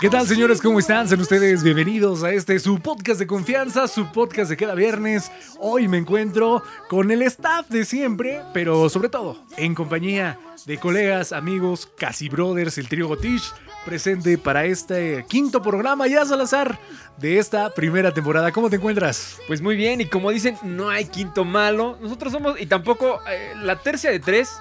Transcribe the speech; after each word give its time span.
¿Qué 0.00 0.08
tal, 0.10 0.28
señores? 0.28 0.60
¿Cómo 0.60 0.78
están? 0.78 1.08
Sean 1.08 1.20
ustedes 1.20 1.64
bienvenidos 1.64 2.22
a 2.22 2.30
este 2.30 2.60
su 2.60 2.78
podcast 2.78 3.18
de 3.18 3.26
confianza, 3.26 3.88
su 3.88 4.12
podcast 4.12 4.48
de 4.48 4.56
cada 4.56 4.76
viernes. 4.76 5.32
Hoy 5.58 5.88
me 5.88 5.98
encuentro 5.98 6.62
con 6.88 7.10
el 7.10 7.22
staff 7.22 7.68
de 7.68 7.84
siempre, 7.84 8.42
pero 8.52 8.88
sobre 8.88 9.08
todo 9.08 9.36
en 9.56 9.74
compañía 9.74 10.38
de 10.66 10.78
colegas, 10.78 11.32
amigos, 11.32 11.88
casi 11.98 12.28
brothers, 12.28 12.78
el 12.78 12.88
trío 12.88 13.08
Gotish, 13.08 13.52
presente 13.84 14.38
para 14.38 14.64
este 14.66 15.24
quinto 15.28 15.60
programa 15.60 16.06
ya 16.06 16.24
Salazar 16.24 16.78
de 17.18 17.38
esta 17.38 17.70
primera 17.70 18.14
temporada. 18.14 18.52
¿Cómo 18.52 18.70
te 18.70 18.76
encuentras? 18.76 19.38
Pues 19.48 19.60
muy 19.60 19.74
bien, 19.74 20.00
y 20.00 20.06
como 20.06 20.30
dicen, 20.30 20.56
no 20.62 20.90
hay 20.90 21.06
quinto 21.06 21.44
malo. 21.44 21.98
Nosotros 22.00 22.32
somos, 22.32 22.60
y 22.60 22.66
tampoco 22.66 23.20
eh, 23.28 23.52
la 23.62 23.80
tercia 23.80 24.12
de 24.12 24.20
tres, 24.20 24.52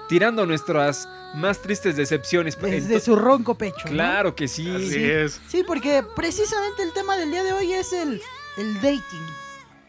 tirando 0.07 0.45
nuestras 0.45 1.09
más 1.33 1.61
tristes 1.61 1.97
decepciones. 1.97 2.57
Desde 2.61 3.01
su 3.01 3.17
ronco 3.17 3.55
pecho. 3.55 3.83
¿no? 3.83 3.91
Claro 3.91 4.33
que 4.33 4.47
sí. 4.47 4.73
Así 4.73 5.03
es. 5.03 5.41
Sí, 5.49 5.61
porque 5.67 6.03
precisamente 6.15 6.83
el 6.83 6.94
tema 6.94 7.17
del 7.17 7.31
día 7.31 7.44
de 7.44 7.51
hoy 7.51 7.73
es 7.73 7.91
el, 7.91 8.21
el 8.57 8.75
dating. 8.75 9.27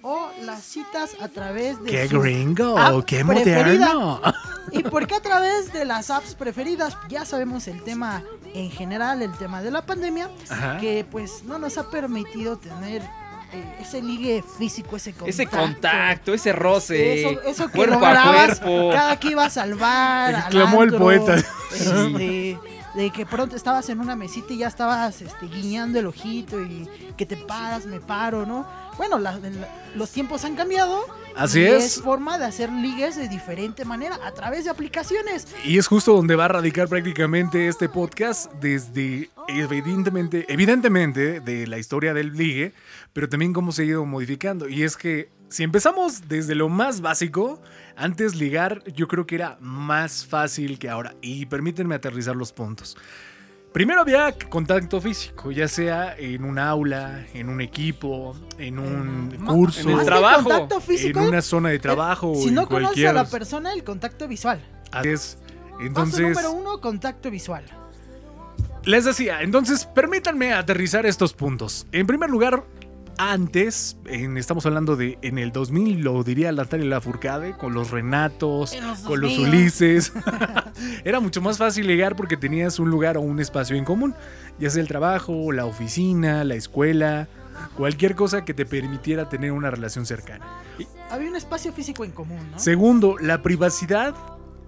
O 0.09 0.31
las 0.43 0.63
citas 0.63 1.17
a 1.21 1.27
través 1.27 1.83
de 1.83 1.91
¡Qué 1.91 2.07
su 2.09 2.21
gringo! 2.21 2.79
app 2.79 3.05
¡Qué 3.05 3.25
preferida. 3.25 3.93
moderno! 3.93 4.21
¿Y 4.71 4.85
por 4.85 5.05
qué 5.09 5.17
a 5.17 5.21
través 5.21 5.73
de 5.73 5.85
las 5.85 6.11
apps 6.11 6.37
preferidas? 6.37 6.97
Ya 7.09 7.25
sabemos 7.25 7.67
el 7.67 7.83
tema 7.83 8.23
en 8.55 8.71
general, 8.71 9.21
el 9.23 9.33
tema 9.33 9.63
de 9.63 9.73
la 9.73 9.85
pandemia, 9.85 10.31
Ajá. 10.49 10.79
que 10.79 11.05
pues 11.11 11.43
no 11.43 11.59
nos 11.59 11.77
ha 11.77 11.91
permitido 11.91 12.57
tener 12.57 13.03
eh, 13.53 13.79
ese 13.81 14.01
ligue 14.01 14.45
físico, 14.57 14.95
ese 14.95 15.11
contacto. 15.13 15.29
Ese 15.31 15.47
contacto, 15.49 16.35
ese 16.35 16.53
roce. 16.53 17.23
Eso, 17.23 17.43
eso 17.43 17.67
que 17.67 17.73
cuerpo 17.73 18.07
a 18.07 18.23
cuerpo. 18.33 18.91
cada 18.93 19.19
que 19.19 19.31
ibas 19.31 19.57
al 19.57 19.75
bar, 19.75 20.37
al 20.37 20.41
Exclamó 20.43 20.85
el 20.85 20.95
poeta. 20.95 21.35
este, 21.73 22.59
de 22.95 23.11
que 23.11 23.27
pronto 23.27 23.57
estabas 23.57 23.89
en 23.89 23.99
una 24.01 24.15
mesita 24.17 24.53
y 24.53 24.59
ya 24.59 24.69
estabas 24.69 25.21
este, 25.21 25.47
guiñando 25.49 25.99
el 25.99 26.07
ojito 26.07 26.61
y 26.63 26.89
que 27.17 27.27
te 27.27 27.37
paras, 27.37 27.87
me 27.87 28.01
paro, 28.01 28.47
¿no? 28.47 28.86
Bueno, 28.97 29.19
la- 29.19 29.39
la- 29.39 29.69
los 29.95 30.11
tiempos 30.11 30.45
han 30.45 30.57
cambiado. 30.57 31.05
Así 31.37 31.61
y 31.61 31.65
es. 31.65 32.01
forma 32.01 32.39
de 32.39 32.47
hacer 32.47 32.73
ligues 32.73 33.15
de 33.17 33.29
diferente 33.29 33.85
manera 33.85 34.19
a 34.25 34.33
través 34.33 34.65
de 34.65 34.71
aplicaciones. 34.71 35.47
Y 35.65 35.77
es 35.77 35.87
justo 35.87 36.15
donde 36.15 36.35
va 36.35 36.47
a 36.47 36.49
radicar 36.49 36.89
prácticamente 36.89 37.69
este 37.69 37.91
podcast 37.91 38.51
desde 38.55 39.29
evidentemente, 39.49 40.47
evidentemente 40.49 41.41
de 41.41 41.67
la 41.67 41.79
historia 41.79 42.15
del 42.15 42.33
ligue, 42.33 42.73
pero 43.13 43.29
también 43.29 43.53
cómo 43.53 43.71
se 43.73 43.83
ha 43.83 43.85
ido 43.85 44.07
modificando. 44.07 44.67
Y 44.69 44.83
es 44.83 44.97
que 44.97 45.29
si 45.51 45.63
empezamos 45.63 46.27
desde 46.29 46.55
lo 46.55 46.69
más 46.71 47.03
básico, 47.03 47.61
antes 47.97 48.35
ligar 48.35 48.83
yo 48.95 49.07
creo 49.07 49.27
que 49.27 49.35
era 49.35 49.59
más 49.61 50.25
fácil 50.27 50.79
que 50.79 50.89
ahora. 50.89 51.15
Y 51.21 51.45
permítanme 51.47 51.95
aterrizar 51.95 52.35
los 52.35 52.53
puntos. 52.53 52.97
Primero 53.77 54.01
había 54.01 54.33
contacto 54.33 55.03
físico, 55.03 55.51
ya 55.51 55.69
sea 55.69 56.17
en 56.17 56.45
un 56.45 56.59
aula, 56.59 57.27
en 57.35 57.51
un 57.51 57.61
equipo, 57.61 58.35
en 58.57 58.79
un 58.79 59.29
curso, 59.47 59.91
en 59.91 59.99
el 59.99 60.07
trabajo, 60.07 60.45
contacto 60.45 60.77
en 60.77 60.81
físico, 60.81 61.21
una 61.21 61.43
zona 61.43 61.69
de 61.69 61.79
trabajo. 61.79 62.35
si 62.37 62.49
en 62.49 62.55
no 62.55 62.67
conoces 62.69 62.87
cualquier... 62.87 63.09
a 63.09 63.13
la 63.13 63.27
persona, 63.27 63.75
el 63.75 63.85
contacto 63.85 64.27
visual. 64.29 64.65
Así 64.93 65.09
es. 65.11 65.39
Paso 65.43 65.81
Entonces, 65.83 66.21
número 66.23 66.53
uno, 66.53 66.81
contacto 66.81 67.31
visual. 67.31 67.65
les 68.85 69.05
decía, 69.05 69.43
entonces 69.43 69.85
permítanme 69.85 70.55
aterrizar 70.55 71.05
estos 71.05 71.35
puntos. 71.35 71.87
En 71.93 72.07
primer 72.07 72.31
lugar, 72.31 72.65
antes, 73.19 73.97
en- 74.07 74.37
estamos 74.37 74.67
hablando 74.67 74.97
de 74.97 75.19
en 75.23 75.39
el 75.39 75.53
2000, 75.53 76.01
lo 76.01 76.23
diría 76.23 76.53
Natalia 76.53 76.87
Lafourcade, 76.87 77.57
con 77.57 77.75
los 77.75 77.91
Renatos, 77.91 78.75
los 78.81 78.99
con 79.01 79.21
los 79.21 79.31
2000. 79.37 79.49
Ulises. 79.49 80.13
Era 81.05 81.21
mucho 81.21 81.41
más 81.41 81.59
fácil 81.59 81.87
llegar 81.87 82.17
porque 82.17 82.37
tenías 82.37 82.79
un 82.79 82.91
lugar 82.91 83.17
o 83.17 83.21
un 83.21 83.41
espacio 83.41 83.77
en 83.77 83.85
común, 83.85 84.15
ya 84.59 84.71
sea 84.71 84.83
el 84.83 84.89
trabajo, 84.89 85.53
la 85.53 85.65
oficina, 85.67 86.45
la 86.45 86.55
escuela, 86.55 87.29
cualquier 87.77 88.15
cosa 88.15 88.45
que 88.45 88.55
te 88.55 88.67
permitiera 88.67 89.29
tener 89.29 89.53
una 89.53 89.71
relación 89.71 90.07
cercana. 90.07 90.47
Había 91.11 91.29
un 91.31 91.37
espacio 91.37 91.73
físico 91.73 92.05
en 92.05 92.11
común, 92.13 92.51
¿no? 92.53 92.59
Segundo, 92.59 93.17
la 93.21 93.43
privacidad 93.43 94.15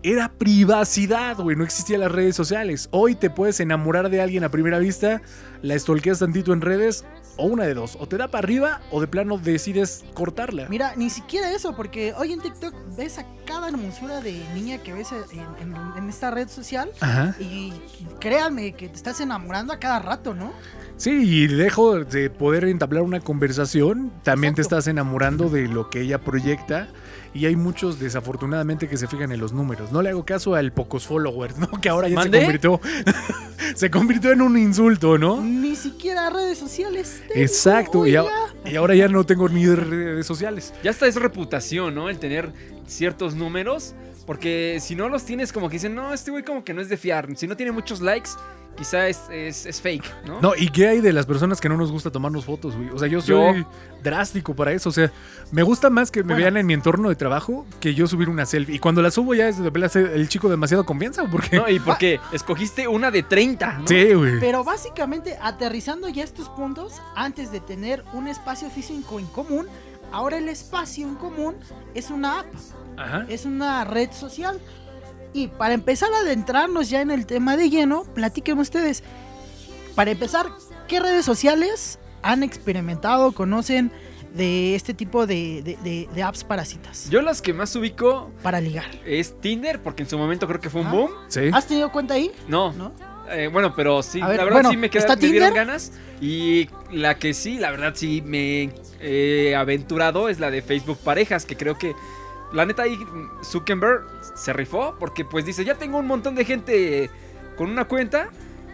era 0.05 0.31
privacidad, 0.31 1.37
güey. 1.39 1.57
No 1.57 1.65
existían 1.65 2.01
las 2.01 2.13
redes 2.13 2.37
sociales. 2.37 2.89
Hoy 2.93 3.17
te 3.17 3.31
puedes 3.31 3.59
enamorar 3.59 4.09
de 4.11 4.21
alguien 4.23 4.45
a 4.45 4.49
primera 4.49 4.79
vista, 4.79 5.21
la 5.63 5.75
estolqueas 5.75 6.19
tantito 6.21 6.53
en 6.53 6.61
redes, 6.61 7.05
o 7.37 7.47
una 7.47 7.65
de 7.65 7.75
dos. 7.75 7.97
O 8.01 8.07
te 8.09 8.17
da 8.17 8.29
para 8.29 8.45
arriba, 8.45 8.81
o 8.91 9.01
de 9.01 9.07
plano 9.07 9.39
decides 9.39 10.05
cortarla. 10.15 10.67
Mira, 10.69 10.95
ni 10.97 11.09
siquiera 11.11 11.53
eso, 11.53 11.75
porque 11.77 12.13
hoy 12.15 12.33
en 12.33 12.41
TikTok 12.41 12.75
ves 12.97 13.19
a 13.19 13.25
cada 13.47 13.69
hermosura 13.69 14.21
de 14.21 14.43
niña 14.55 14.79
que 14.79 14.93
ves 14.93 15.09
en, 15.33 15.41
en- 15.73 15.77
en 15.97 16.09
esta 16.09 16.31
red 16.31 16.49
social 16.49 16.91
Ajá. 17.01 17.35
y 17.39 17.73
créanme 18.21 18.73
que 18.73 18.89
te 18.89 18.97
estás 18.97 19.21
enamorando 19.21 19.73
a 19.73 19.79
cada 19.79 20.01
rato, 20.01 20.35
¿no? 20.35 20.53
Sí, 20.97 21.11
y 21.13 21.47
dejo 21.47 22.01
de 22.05 22.29
poder 22.29 22.65
entablar 22.65 23.05
una 23.05 23.21
conversación, 23.21 24.11
también 24.25 24.57
te 24.57 24.63
estás 24.63 24.89
enamorando 24.89 25.49
de 25.49 25.69
lo 25.69 25.91
que 25.91 26.01
ella 26.01 26.19
proyecta. 26.19 26.89
Y 27.35 27.45
hay 27.47 27.55
muchos, 27.57 28.01
desafortunadamente, 28.01 28.89
que 28.89 28.97
se 28.97 29.07
fijan 29.07 29.31
en 29.31 29.39
los 29.39 29.53
números. 29.53 29.93
No 29.93 30.01
le 30.03 30.09
hago 30.09 30.25
caso 30.25 30.55
al 30.57 30.73
pocos 30.73 31.07
followers, 31.07 31.57
¿no? 31.59 31.69
Que 31.81 31.89
ahora 31.89 32.09
ya 32.09 32.21
se 32.23 32.31
convirtió. 32.31 32.81
se 33.77 33.91
convirtió 33.91 34.33
en 34.33 34.41
un 34.43 34.59
insulto, 34.59 35.19
¿no? 35.19 35.37
Ni 35.49 35.75
siquiera 35.77 36.31
redes 36.31 36.59
sociales. 36.59 37.23
tengo, 37.29 37.41
Exacto, 37.41 38.07
y, 38.07 38.17
a- 38.17 38.23
oiga. 38.25 38.35
y 38.65 38.77
ahora 38.77 38.95
ya 38.95 39.09
no 39.09 39.25
tengo 39.25 39.49
ni 39.49 39.67
redes 39.67 40.27
sociales. 40.27 40.73
Ya 40.83 40.91
hasta 40.91 41.07
es 41.07 41.17
reputación, 41.17 41.95
¿no? 41.95 42.09
El 42.11 42.19
tener 42.19 42.53
ciertos 42.87 43.35
números. 43.35 43.95
Porque 44.27 44.79
si 44.83 44.95
no 44.95 45.09
los 45.09 45.25
tienes, 45.25 45.55
como 45.55 45.71
que 45.71 45.77
dicen, 45.77 45.95
no, 45.95 46.13
este 46.13 46.31
güey 46.31 46.45
como 46.45 46.63
que 46.63 46.75
no 46.75 46.83
es 46.83 46.91
de 46.91 46.99
fiar. 46.99 47.29
Si 47.37 47.47
no 47.47 47.57
tiene 47.57 47.73
muchos 47.73 48.03
likes, 48.03 48.29
quizá 48.79 49.09
es, 49.09 49.21
es, 49.31 49.67
es 49.67 49.81
fake, 49.81 50.05
¿no? 50.25 50.41
No, 50.41 50.53
¿y 50.57 50.69
qué 50.69 50.87
hay 50.89 51.01
de 51.01 51.13
las 51.13 51.27
personas 51.27 51.61
que 51.61 51.69
no 51.69 51.77
nos 51.77 51.91
gusta 51.91 52.11
tomarnos 52.13 52.45
fotos, 52.45 52.77
güey? 52.77 52.91
O 52.91 52.99
sea, 52.99 53.09
yo 53.09 53.21
soy 53.21 53.67
drástico 54.03 54.55
para 54.55 54.73
eso. 54.73 54.89
O 54.89 54.93
sea, 54.93 55.11
me 55.51 55.63
gusta 55.65 55.91
más 55.91 56.11
que 56.11 56.21
me 56.23 56.35
Bueno. 56.35 56.39
vean 56.45 56.57
en 56.59 56.67
mi 56.67 56.75
entorno 56.75 57.09
de 57.09 57.17
trabajo 57.17 57.67
que 57.81 57.95
yo 57.95 58.07
subir 58.07 58.29
una 58.29 58.47
selfie. 58.47 58.77
Y 58.77 58.79
cuando 58.79 59.03
la 59.03 59.11
subo 59.11 59.35
ya 59.35 59.49
es 59.49 59.59
de 59.63 59.69
verdad 59.71 59.95
el 59.97 60.29
chico 60.29 60.49
demasiado 60.49 60.87
confianza, 60.87 61.23
¿o 61.25 61.29
por 61.31 61.43
qué? 61.49 61.57
No, 61.57 61.69
y 61.69 61.79
porque 61.81 62.21
escogiste 62.33 62.87
una 62.87 63.11
de 63.11 63.25
30, 63.25 63.79
¿no? 63.81 63.87
Sí, 63.89 64.15
güey. 64.15 64.39
Pero 64.39 64.63
básicamente, 64.65 65.37
aterrizando 65.43 66.09
ya 66.09 66.23
estos 66.23 66.49
puntos, 66.51 67.03
antes 67.17 67.51
de 67.51 67.61
tener 67.61 68.05
un 68.13 68.29
espacio 68.29 68.71
físico 68.71 69.19
en 69.19 69.27
común, 69.27 69.67
ahora 70.13 70.39
el 70.39 70.49
espacio 70.49 71.07
en 71.07 71.17
común 71.17 71.57
es 71.95 72.11
una 72.11 72.41
app, 72.41 72.47
Ajá. 72.97 73.27
es 73.29 73.45
una 73.45 73.85
red 73.85 74.11
social. 74.13 74.61
Y 75.33 75.49
para 75.49 75.75
empezar 75.75 76.13
a 76.13 76.19
adentrarnos 76.21 76.89
ya 76.91 77.01
en 77.01 77.11
el 77.11 77.27
tema 77.27 77.57
de 77.57 77.71
lleno, 77.71 78.05
platiquen 78.15 78.59
ustedes. 78.59 79.03
Para 79.95 80.11
empezar, 80.11 80.47
¿qué 80.89 81.01
redes 81.01 81.25
sociales 81.25 81.99
han 82.23 82.43
experimentado, 82.43 83.33
conocen 83.33 83.93
de 84.35 84.75
este 84.75 84.95
tipo 84.95 85.27
de, 85.27 85.63
de- 85.63 85.77
de- 85.83 86.09
de 86.15 86.23
apps 86.23 86.45
para 86.45 86.65
citas? 86.65 87.09
Yo 87.11 87.23
las 87.23 87.43
que 87.43 87.53
más 87.53 87.75
ubico 87.77 88.31
Para 88.43 88.61
ligar. 88.61 88.87
es 89.05 89.41
Tinder, 89.41 89.83
porque 89.83 90.03
en 90.03 90.09
su 90.09 90.19
momento 90.19 90.47
creo 90.47 90.61
que 90.61 90.71
fue 90.71 90.81
un 90.83 90.87
Ah. 90.89 90.93
boom. 90.93 91.11
Sí. 91.29 91.51
¿Has 91.53 91.67
tenido 91.67 91.91
cuenta 91.93 92.15
ahí? 92.15 92.31
No, 92.49 92.73
¿No? 92.73 92.93
eh, 93.31 93.49
bueno, 93.53 93.75
pero 93.75 94.03
sí, 94.03 94.21
A 94.21 94.29
ver, 94.29 94.39
la 94.39 94.45
verdad 94.45 94.57
bueno, 94.61 94.71
sí 94.71 94.77
me, 94.77 94.91
queda- 94.91 95.01
¿está 95.03 95.17
me 95.17 95.21
dieron 95.23 95.49
Tinder? 95.49 95.67
ganas. 95.67 95.93
Y 96.21 96.69
la 96.93 97.19
que 97.19 97.35
sí, 97.35 97.59
la 97.59 97.71
verdad 97.71 97.93
sí 97.95 98.23
me 98.25 98.71
he 99.01 99.55
aventurado 99.55 100.29
es 100.29 100.41
la 100.41 100.51
de 100.51 100.63
Facebook 100.63 100.99
Parejas, 100.99 101.45
que 101.45 101.57
creo 101.57 101.77
que 101.79 101.95
la 102.53 102.65
neta 102.67 102.83
ahí 102.85 102.99
Zuckerberg 103.45 104.05
se 104.39 104.53
rifó, 104.53 104.97
porque 104.99 105.25
pues 105.25 105.45
dice, 105.45 105.65
ya 105.65 105.75
tengo 105.75 105.99
un 105.99 106.07
montón 106.07 106.35
de 106.35 106.45
gente 106.45 107.11
con 107.57 107.71
una 107.71 107.87
cuenta, 107.87 108.31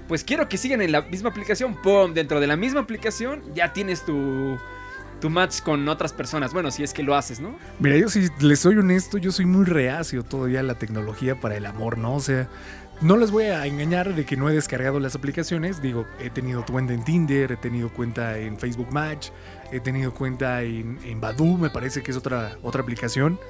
pues 0.08 0.22
quiero 0.25 0.49
que 0.49 0.58
sigan 0.58 0.82
en 0.82 0.93
la 0.93 1.02
misma 1.02 1.31
aplicación. 1.31 1.75
¡Pum! 1.82 2.12
Dentro 2.12 2.40
de 2.40 2.46
la 2.46 2.56
misma 2.56 2.81
aplicación 2.81 3.43
ya 3.55 3.72
tienes 3.72 4.05
tu, 4.05 4.58
tu 5.20 5.31
match 5.31 5.62
con 5.62 5.88
otras 5.88 6.12
personas. 6.12 6.52
Bueno, 6.52 6.70
si 6.70 6.82
es 6.82 6.93
que 6.93 7.02
lo 7.02 7.14
haces, 7.14 7.40
¿no? 7.40 7.56
Mira, 7.78 7.96
yo 7.96 8.08
si 8.08 8.28
les 8.40 8.61
soy 8.61 8.76
honesto, 8.76 9.16
yo 9.16 9.32
soy 9.32 9.46
muy 9.46 9.64
reacio 9.64 10.22
todavía 10.22 10.61
a 10.61 10.62
la 10.62 10.75
tecnología 10.75 11.40
para 11.40 11.56
el 11.56 11.64
amor, 11.64 11.96
¿no? 11.96 12.14
O 12.16 12.20
sea, 12.20 12.49
no 13.00 13.16
les 13.16 13.31
voy 13.31 13.44
a 13.44 13.66
engañar 13.66 14.14
de 14.14 14.25
que 14.25 14.37
no 14.37 14.49
he 14.50 14.52
descargado 14.52 15.00
las 15.00 15.14
aplicaciones. 15.14 15.81
Digo, 15.81 16.06
he 16.20 16.31
tenido 16.31 16.64
cuenta 16.64 16.93
en 16.93 17.05
Tinder, 17.05 17.52
he 17.52 17.56
tenido 17.56 17.88
cuenta 17.88 18.38
en 18.38 18.58
Facebook 18.58 18.93
Match, 18.93 19.31
he 19.72 19.81
tenido 19.81 20.12
cuenta 20.12 20.62
en, 20.62 20.99
en 21.05 21.20
Badoo, 21.20 21.56
me 21.56 21.70
parece 21.70 22.02
que 22.02 22.11
es 22.11 22.16
otra, 22.16 22.58
otra 22.62 22.82
aplicación. 22.82 23.40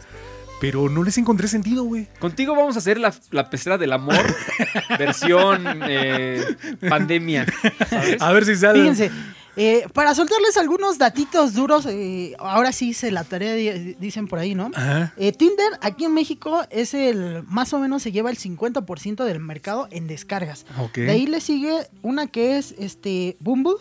Pero 0.64 0.88
no 0.88 1.02
les 1.02 1.18
encontré 1.18 1.46
sentido, 1.46 1.84
güey. 1.84 2.08
Contigo 2.18 2.56
vamos 2.56 2.74
a 2.76 2.78
hacer 2.78 2.98
la, 2.98 3.12
la 3.32 3.50
pecera 3.50 3.76
del 3.76 3.92
amor, 3.92 4.16
versión 4.98 5.62
eh, 5.86 6.42
pandemia. 6.88 7.44
¿sabes? 7.90 8.22
A 8.22 8.32
ver 8.32 8.44
si 8.46 8.56
sale. 8.56 8.80
Fíjense, 8.80 9.10
eh, 9.56 9.84
para 9.92 10.14
soltarles 10.14 10.56
algunos 10.56 10.96
datitos 10.96 11.52
duros, 11.52 11.84
eh, 11.86 12.34
ahora 12.38 12.72
sí 12.72 12.88
hice 12.88 13.10
la 13.10 13.24
tarea, 13.24 13.52
di- 13.54 13.94
dicen 14.00 14.26
por 14.26 14.38
ahí, 14.38 14.54
¿no? 14.54 14.70
Ajá. 14.74 15.12
Eh, 15.18 15.32
Tinder 15.32 15.66
aquí 15.82 16.06
en 16.06 16.14
México 16.14 16.62
es 16.70 16.94
el, 16.94 17.42
más 17.44 17.72
o 17.74 17.78
menos 17.78 18.02
se 18.02 18.10
lleva 18.10 18.30
el 18.30 18.38
50% 18.38 19.24
del 19.24 19.40
mercado 19.40 19.86
en 19.90 20.06
descargas. 20.06 20.64
De 20.94 21.10
ahí 21.10 21.26
le 21.26 21.40
sigue 21.42 21.86
una 22.02 22.26
que 22.26 22.56
es 22.56 22.74
este 22.78 23.36
Bumble, 23.40 23.74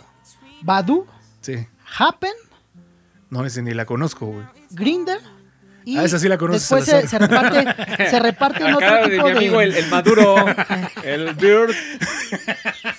Badoo, 0.64 1.08
Sí. 1.42 1.56
Happen, 1.98 2.32
No, 3.30 3.46
ese 3.46 3.62
ni 3.62 3.74
la 3.74 3.86
conozco, 3.86 4.26
güey. 4.28 4.46
Grinder. 4.72 5.20
Y 5.86 5.98
Ah, 5.98 6.04
esa 6.06 6.18
sí 6.20 6.28
la 6.30 6.38
conoces, 6.38 6.62
Después 6.70 6.86
se, 7.10 7.18
reparte, 7.20 7.66
se 8.10 8.20
reparte 8.20 8.66
en 8.66 8.74
otro 8.74 8.96
de 9.08 9.10
tipo 9.10 9.26
mi 9.26 9.32
amigo 9.32 9.60
de... 9.60 9.66
el, 9.66 9.76
el 9.76 9.88
maduro, 9.90 10.36
el 11.04 11.34
Bird. 11.36 11.74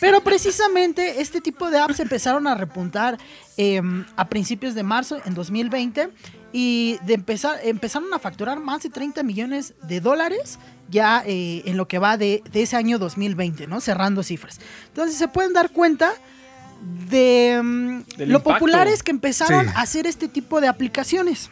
Pero 0.00 0.22
precisamente 0.22 1.20
este 1.20 1.40
tipo 1.40 1.70
de 1.70 1.78
apps 1.78 2.00
empezaron 2.00 2.46
a 2.46 2.54
repuntar 2.54 3.16
eh, 3.56 3.80
a 4.16 4.28
principios 4.28 4.74
de 4.74 4.82
marzo 4.82 5.18
en 5.24 5.34
2020 5.34 6.10
y 6.52 6.98
de 7.06 7.14
empezar, 7.14 7.58
empezaron 7.64 8.12
a 8.12 8.18
facturar 8.18 8.60
más 8.60 8.82
de 8.82 8.90
30 8.90 9.22
millones 9.22 9.74
de 9.82 10.00
dólares 10.00 10.58
ya 10.90 11.22
eh, 11.26 11.62
en 11.64 11.76
lo 11.76 11.88
que 11.88 11.98
va 11.98 12.16
de, 12.16 12.42
de 12.52 12.62
ese 12.62 12.76
año 12.76 12.98
2020, 12.98 13.66
¿no? 13.66 13.80
Cerrando 13.80 14.22
cifras. 14.22 14.60
Entonces 14.88 15.16
se 15.16 15.26
pueden 15.28 15.52
dar 15.54 15.70
cuenta 15.70 16.12
de 17.08 17.60
Del 18.16 18.28
lo 18.28 18.38
impacto. 18.38 18.52
populares 18.54 19.02
que 19.02 19.10
empezaron 19.10 19.64
Sí. 19.66 19.72
a 19.74 19.80
hacer 19.80 20.06
este 20.06 20.28
tipo 20.28 20.60
de 20.60 20.68
aplicaciones. 20.68 21.50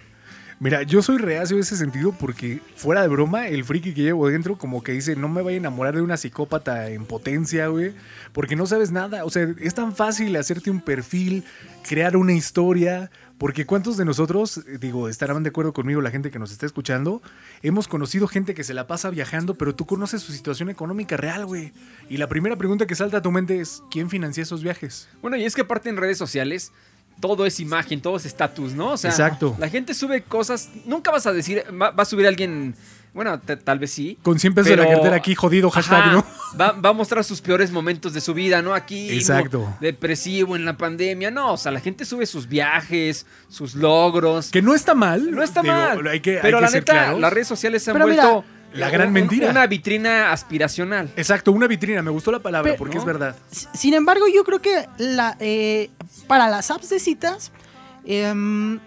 Mira, 0.62 0.84
yo 0.84 1.02
soy 1.02 1.18
reacio 1.18 1.56
en 1.56 1.62
ese 1.62 1.76
sentido 1.76 2.12
porque, 2.12 2.60
fuera 2.76 3.02
de 3.02 3.08
broma, 3.08 3.48
el 3.48 3.64
friki 3.64 3.94
que 3.94 4.02
llevo 4.02 4.28
dentro, 4.28 4.56
como 4.56 4.84
que 4.84 4.92
dice, 4.92 5.16
no 5.16 5.28
me 5.28 5.42
voy 5.42 5.54
a 5.54 5.56
enamorar 5.56 5.96
de 5.96 6.02
una 6.02 6.16
psicópata 6.16 6.88
en 6.90 7.04
potencia, 7.04 7.66
güey, 7.66 7.94
porque 8.32 8.54
no 8.54 8.64
sabes 8.66 8.92
nada. 8.92 9.24
O 9.24 9.30
sea, 9.30 9.52
es 9.58 9.74
tan 9.74 9.92
fácil 9.92 10.36
hacerte 10.36 10.70
un 10.70 10.80
perfil, 10.80 11.42
crear 11.82 12.16
una 12.16 12.32
historia, 12.32 13.10
porque 13.38 13.66
¿cuántos 13.66 13.96
de 13.96 14.04
nosotros, 14.04 14.60
digo, 14.78 15.08
estarán 15.08 15.42
de 15.42 15.48
acuerdo 15.48 15.72
conmigo 15.72 16.00
la 16.00 16.12
gente 16.12 16.30
que 16.30 16.38
nos 16.38 16.52
está 16.52 16.64
escuchando? 16.64 17.22
Hemos 17.64 17.88
conocido 17.88 18.28
gente 18.28 18.54
que 18.54 18.62
se 18.62 18.72
la 18.72 18.86
pasa 18.86 19.10
viajando, 19.10 19.56
pero 19.56 19.74
tú 19.74 19.84
conoces 19.84 20.22
su 20.22 20.30
situación 20.30 20.70
económica 20.70 21.16
real, 21.16 21.44
güey. 21.44 21.72
Y 22.08 22.18
la 22.18 22.28
primera 22.28 22.54
pregunta 22.54 22.86
que 22.86 22.94
salta 22.94 23.16
a 23.16 23.22
tu 23.22 23.32
mente 23.32 23.58
es, 23.58 23.82
¿quién 23.90 24.08
financia 24.08 24.44
esos 24.44 24.62
viajes? 24.62 25.08
Bueno, 25.22 25.36
y 25.36 25.42
es 25.42 25.56
que 25.56 25.62
aparte 25.62 25.88
en 25.88 25.96
redes 25.96 26.18
sociales 26.18 26.70
todo 27.22 27.46
es 27.46 27.60
imagen, 27.60 28.02
todo 28.02 28.16
es 28.16 28.26
estatus, 28.26 28.74
¿no? 28.74 28.90
O 28.92 28.96
sea, 28.98 29.08
Exacto. 29.10 29.54
la 29.58 29.68
gente 29.70 29.94
sube 29.94 30.20
cosas, 30.22 30.68
nunca 30.84 31.10
vas 31.12 31.24
a 31.26 31.32
decir, 31.32 31.62
va, 31.80 31.90
va 31.92 32.02
a 32.02 32.04
subir 32.04 32.26
alguien, 32.26 32.74
bueno, 33.14 33.38
te- 33.38 33.56
tal 33.56 33.78
vez 33.78 33.92
sí. 33.92 34.18
Con 34.24 34.38
100 34.40 34.54
pesos 34.54 34.70
de 34.70 34.76
la 34.76 34.82
pero- 34.82 34.94
cartera 34.96 35.16
aquí, 35.16 35.34
jodido, 35.36 35.70
hashtag, 35.70 36.00
Ajá, 36.00 36.12
¿no? 36.12 36.26
Va, 36.60 36.72
va 36.72 36.90
a 36.90 36.92
mostrar 36.92 37.22
sus 37.24 37.40
peores 37.40 37.70
momentos 37.70 38.12
de 38.12 38.20
su 38.20 38.34
vida, 38.34 38.60
¿no? 38.60 38.74
Aquí. 38.74 39.10
Exacto. 39.10 39.74
Depresivo 39.80 40.54
en 40.56 40.64
la 40.66 40.76
pandemia. 40.76 41.30
No, 41.30 41.52
o 41.54 41.56
sea, 41.56 41.72
la 41.72 41.80
gente 41.80 42.04
sube 42.04 42.26
sus 42.26 42.46
viajes, 42.48 43.24
sus 43.48 43.74
logros. 43.74 44.50
Que 44.50 44.60
no 44.60 44.74
está 44.74 44.94
mal. 44.94 45.30
no 45.30 45.42
está 45.42 45.62
digo, 45.62 45.72
mal. 45.74 46.06
Hay 46.08 46.20
que, 46.20 46.36
hay 46.36 46.42
pero 46.42 46.58
que 46.58 46.62
la 46.62 46.68
ser 46.68 46.80
neta, 46.82 46.92
claros. 46.92 47.20
las 47.20 47.32
redes 47.32 47.48
sociales 47.48 47.82
se 47.82 47.90
han 47.90 47.94
Pero 47.94 48.06
mira, 48.08 48.24
vuelto 48.30 48.44
la 48.74 48.90
gran 48.90 49.08
un- 49.08 49.12
mentira. 49.14 49.48
Una 49.50 49.66
vitrina 49.66 50.32
aspiracional. 50.32 51.10
Exacto, 51.16 51.52
una 51.52 51.66
vitrina, 51.66 52.02
me 52.02 52.10
gustó 52.10 52.32
la 52.32 52.38
palabra 52.40 52.74
porque 52.76 52.94
¿no? 52.96 53.00
es 53.00 53.06
verdad. 53.06 53.36
Sin 53.74 53.94
embargo, 53.94 54.26
yo 54.34 54.44
creo 54.44 54.60
que 54.60 54.86
la, 54.98 55.36
eh, 55.40 55.90
para 56.22 56.48
las 56.48 56.70
apps 56.70 56.88
de 56.90 56.98
citas, 56.98 57.52
em, 58.04 58.80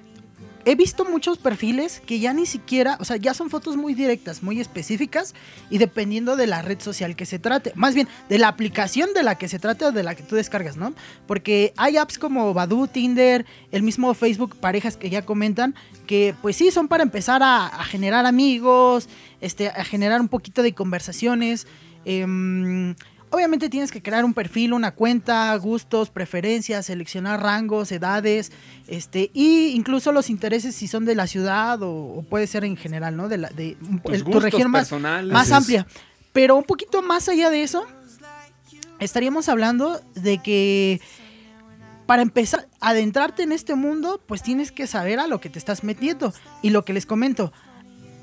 he 0.66 0.76
visto 0.76 1.06
muchos 1.06 1.38
perfiles 1.38 2.02
que 2.06 2.20
ya 2.20 2.34
ni 2.34 2.46
siquiera, 2.48 2.98
o 3.00 3.06
sea, 3.06 3.18
ya 3.18 3.36
son 3.36 3.50
fotos 3.52 3.78
muy 3.78 3.94
directas, 3.94 4.42
muy 4.42 4.60
específicas 4.60 5.36
y 5.70 5.78
dependiendo 5.78 6.36
de 6.36 6.48
la 6.48 6.64
red 6.64 6.80
social 6.80 7.16
que 7.16 7.26
se 7.26 7.38
trate, 7.38 7.72
más 7.76 7.94
bien 7.94 8.08
de 8.30 8.40
la 8.40 8.48
aplicación 8.48 9.14
de 9.14 9.22
la 9.22 9.38
que 9.38 9.48
se 9.48 9.60
trate 9.60 9.86
o 9.86 9.92
de 9.92 10.02
la 10.02 10.16
que 10.16 10.24
tú 10.24 10.36
descargas, 10.36 10.76
¿no? 10.76 10.94
Porque 11.28 11.74
hay 11.78 11.98
apps 11.98 12.18
como 12.18 12.54
Badoo, 12.54 12.88
Tinder, 12.88 13.46
el 13.72 13.84
mismo 13.84 14.14
Facebook, 14.16 14.56
parejas 14.56 14.98
que 14.98 15.12
ya 15.12 15.24
comentan, 15.24 15.76
que 16.08 16.34
pues 16.42 16.56
sí, 16.56 16.72
son 16.72 16.88
para 16.88 17.04
empezar 17.04 17.42
a, 17.44 17.70
generar 17.86 18.26
amigos, 18.26 19.08
este, 19.42 19.70
a 19.70 19.84
generar 19.86 20.20
un 20.20 20.30
poquito 20.30 20.64
de 20.64 20.74
conversaciones. 20.74 21.68
em, 22.06 22.96
Obviamente 23.36 23.68
tienes 23.70 23.92
que 23.92 24.02
crear 24.02 24.24
un 24.24 24.34
perfil, 24.34 24.72
una 24.72 24.92
cuenta, 24.92 25.54
gustos, 25.58 26.10
preferencias, 26.10 26.86
seleccionar 26.86 27.44
rangos, 27.44 27.92
edades, 27.92 28.54
este, 28.88 29.30
y 29.34 29.72
incluso 29.76 30.14
los 30.14 30.30
intereses 30.30 30.74
si 30.74 30.88
son 30.88 31.04
de 31.04 31.16
la 31.16 31.28
ciudad 31.28 31.82
o, 31.84 31.92
o 31.92 32.24
puede 32.24 32.48
ser 32.48 32.64
en 32.64 32.78
general, 32.78 33.18
¿no? 33.18 33.28
De, 33.28 33.38
la, 33.38 33.50
de 33.50 33.76
el- 34.06 34.24
tu 34.24 34.40
región 34.40 34.72
más, 34.72 34.88
más 35.34 35.48
amplia. 35.58 35.86
Pero 36.32 36.56
un 36.56 36.64
poquito 36.64 37.02
más 37.02 37.28
allá 37.28 37.50
de 37.50 37.64
eso, 37.64 37.86
estaríamos 39.00 39.50
hablando 39.50 40.00
de 40.16 40.38
que 40.42 41.02
para 42.06 42.22
empezar 42.22 42.68
a 42.80 42.90
adentrarte 42.90 43.44
en 43.44 43.52
este 43.52 43.76
mundo, 43.76 44.22
pues 44.26 44.44
tienes 44.44 44.72
que 44.72 44.88
saber 44.88 45.20
a 45.20 45.28
lo 45.28 45.42
que 45.42 45.50
te 45.50 45.60
estás 45.60 45.84
metiendo. 45.84 46.34
Y 46.62 46.70
lo 46.70 46.86
que 46.86 46.94
les 46.94 47.06
comento, 47.06 47.52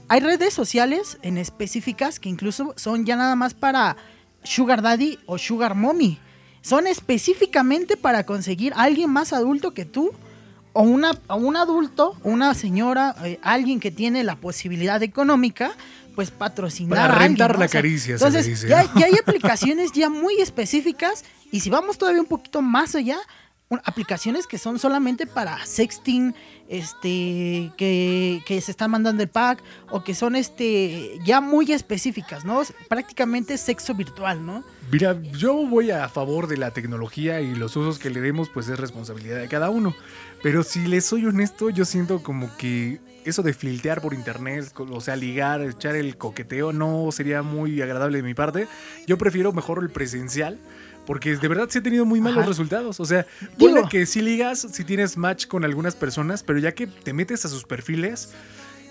hay 0.09 0.21
redes 0.21 0.55
sociales 0.55 1.19
en 1.23 1.37
específicas 1.37 2.19
que 2.21 2.29
incluso 2.29 2.73
son 2.77 3.05
ya 3.05 3.17
nada 3.17 3.35
más 3.37 3.55
para 3.55 3.97
Sugar 4.45 4.83
Daddy 4.83 5.19
o 5.27 5.39
Sugar 5.39 5.75
Mommy. 5.75 6.19
Son 6.61 6.87
específicamente 6.87 7.97
para 7.97 8.25
conseguir 8.25 8.73
a 8.75 8.83
alguien 8.83 9.11
más 9.11 9.33
adulto 9.33 9.75
que 9.75 9.85
tú 9.85 10.13
o, 10.73 10.83
una, 10.83 11.13
o 11.29 11.37
un 11.37 11.57
adulto, 11.57 12.17
una 12.23 12.55
señora, 12.55 13.15
eh, 13.25 13.39
alguien 13.43 13.81
que 13.81 13.91
tiene 13.91 14.25
la 14.25 14.37
posibilidad 14.37 15.03
económica, 15.03 15.73
pues 16.15 16.31
patrocinar 16.31 16.99
Para 16.99 17.03
a 17.03 17.17
alguien, 17.17 17.31
rentar 17.31 17.53
¿no? 17.53 17.59
la 17.59 17.67
O 17.67 17.69
sea, 17.69 17.81
caricia, 17.81 18.19
se 18.19 18.31
le 18.31 18.39
Entonces, 18.39 18.63
ya, 18.69 18.85
ya 18.95 19.07
hay 19.07 19.15
aplicaciones 19.21 19.93
ya 19.93 20.09
muy 20.09 20.41
específicas 20.41 21.25
y 21.51 21.61
si 21.61 21.71
vamos 21.71 21.99
todavía 21.99 22.21
un 22.21 22.29
poquito 22.29 22.63
más 22.63 22.95
allá, 22.95 23.19
aplicaciones 23.85 24.47
que 24.47 24.59
son 24.59 24.79
solamente 24.79 25.27
para 25.27 25.65
sexting, 25.65 26.35
este, 26.69 27.71
que, 27.77 28.43
que 28.47 28.61
se 28.61 28.71
están 28.71 28.91
mandando 28.91 29.23
el 29.23 29.29
pack 29.29 29.63
o 29.91 30.03
que 30.03 30.15
son 30.15 30.37
este 30.37 31.19
ya 31.25 31.41
muy 31.41 31.73
específicas, 31.73 32.45
¿no? 32.45 32.63
Prácticamente 32.89 33.59
sexo 33.59 33.95
virtual, 33.95 34.45
¿no? 34.45 34.65
Mira, 34.91 35.21
yo 35.33 35.55
voy 35.67 35.91
a 35.91 36.09
favor 36.09 36.49
de 36.49 36.57
la 36.57 36.71
tecnología 36.71 37.41
y 37.41 37.55
los 37.55 37.77
usos 37.77 37.99
que 37.99 38.11
le 38.11 38.21
demos, 38.21 38.49
pues 38.49 38.69
es 38.69 38.79
responsabilidad 38.79 39.39
de 39.39 39.49
cada 39.49 39.71
uno. 39.71 39.95
Pero 40.43 40.63
si 40.63 40.87
les 40.87 41.05
soy 41.05 41.27
honesto, 41.27 41.71
yo 41.71 41.85
siento 41.85 42.23
como 42.23 42.55
que 42.57 43.01
eso 43.25 43.43
de 43.43 43.55
flirtear 43.55 44.01
por 44.01 44.15
internet, 44.15 44.73
o 44.77 45.01
sea, 45.01 45.17
ligar, 45.17 45.63
echar 45.63 45.95
el 45.95 46.17
coqueteo, 46.17 46.73
no 46.73 47.09
sería 47.13 47.43
muy 47.43 47.81
agradable 47.81 48.19
de 48.19 48.23
mi 48.23 48.35
parte. 48.35 48.67
Yo 49.07 49.19
prefiero 49.19 49.53
mejor 49.53 49.83
el 49.83 49.91
presencial, 49.91 50.59
Porque 51.07 51.37
de 51.37 51.49
verdad 51.49 51.67
sí 51.69 51.79
he 51.79 51.83
tenido 51.83 52.05
muy 52.05 52.21
malos 52.21 52.39
Ajá. 52.39 52.49
resultados. 52.49 53.01
O 53.01 53.05
sea, 53.05 53.27
ponle 53.59 53.83
que 53.91 54.07
sí 54.07 54.23
ligas, 54.23 54.67
si 54.71 54.85
tienes 54.85 55.17
match 55.17 55.47
con 55.47 55.65
algunas 55.65 55.95
personas, 55.97 56.43
pero 56.43 56.59
ya 56.59 56.73
que 56.73 56.87
te 56.87 57.13
metes 57.13 57.45
a 57.45 57.49
sus 57.49 57.65
perfiles, 57.65 58.31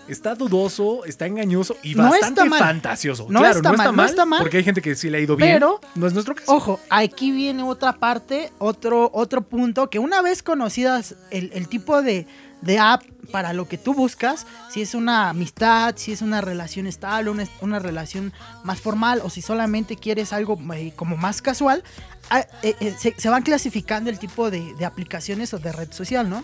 está 0.08 0.36
dudoso, 0.36 1.06
está 1.06 1.26
engañoso 1.26 1.78
y 1.84 1.96
No 1.96 2.10
bastante 2.10 2.50
fantasioso. 2.50 3.28
No 3.30 3.40
claro, 3.40 3.58
está 3.58 3.70
no 3.70 3.76
está 3.76 3.92
mal, 3.92 3.96
no 3.96 4.04
está 4.06 4.26
mal. 4.26 4.42
porque 4.42 4.58
hay 4.58 4.64
gente 4.64 4.82
que 4.82 4.96
sí 4.96 5.10
le 5.10 5.20
ha 5.20 5.22
ido 5.22 5.38
bien. 5.38 5.54
Pero- 5.54 5.80
no 5.96 6.06
es 6.08 6.14
nuestro 6.14 6.36
caso. 6.36 6.52
Ojo, 6.54 6.80
aquí 6.90 7.32
viene 7.32 7.64
otra 7.64 7.94
parte, 7.94 8.52
otro, 8.58 9.10
otro 9.14 9.42
punto, 9.42 9.90
que 9.90 10.00
una 10.00 10.22
vez 10.22 10.44
conocidas 10.44 11.16
el, 11.30 11.52
el 11.54 11.70
tipo 11.70 12.02
de, 12.02 12.28
de 12.62 12.80
app 12.80 13.04
para 13.32 13.54
lo 13.54 13.68
que 13.68 13.78
tú 13.78 13.94
buscas, 13.94 14.46
si 14.70 14.82
es 14.82 14.94
una 14.94 15.30
amistad, 15.30 15.96
si 15.98 16.12
es 16.12 16.22
una 16.22 16.42
relación 16.42 16.86
estable, 16.86 17.30
una, 17.30 17.48
una 17.62 17.80
relación 17.80 18.34
más 18.64 18.80
formal 18.80 19.22
o 19.24 19.30
si 19.30 19.42
solamente 19.42 19.96
quieres 19.96 20.34
algo 20.34 20.60
eh, 20.74 20.94
como 20.96 21.18
más 21.18 21.42
casual, 21.42 21.84
ah, 22.30 22.46
eh, 22.62 22.76
eh, 22.80 22.96
se, 22.98 23.16
se 23.18 23.30
van 23.30 23.44
clasificando 23.44 24.10
el 24.10 24.20
tipo 24.20 24.52
de, 24.52 24.74
de 24.76 24.86
aplicaciones 24.86 25.54
o 25.54 25.60
de 25.60 25.72
red 25.72 25.92
social, 25.92 26.30
¿no? 26.30 26.44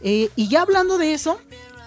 Eh, 0.00 0.30
y 0.36 0.48
ya 0.48 0.62
hablando 0.62 0.98
de 0.98 1.14
eso, 1.14 1.40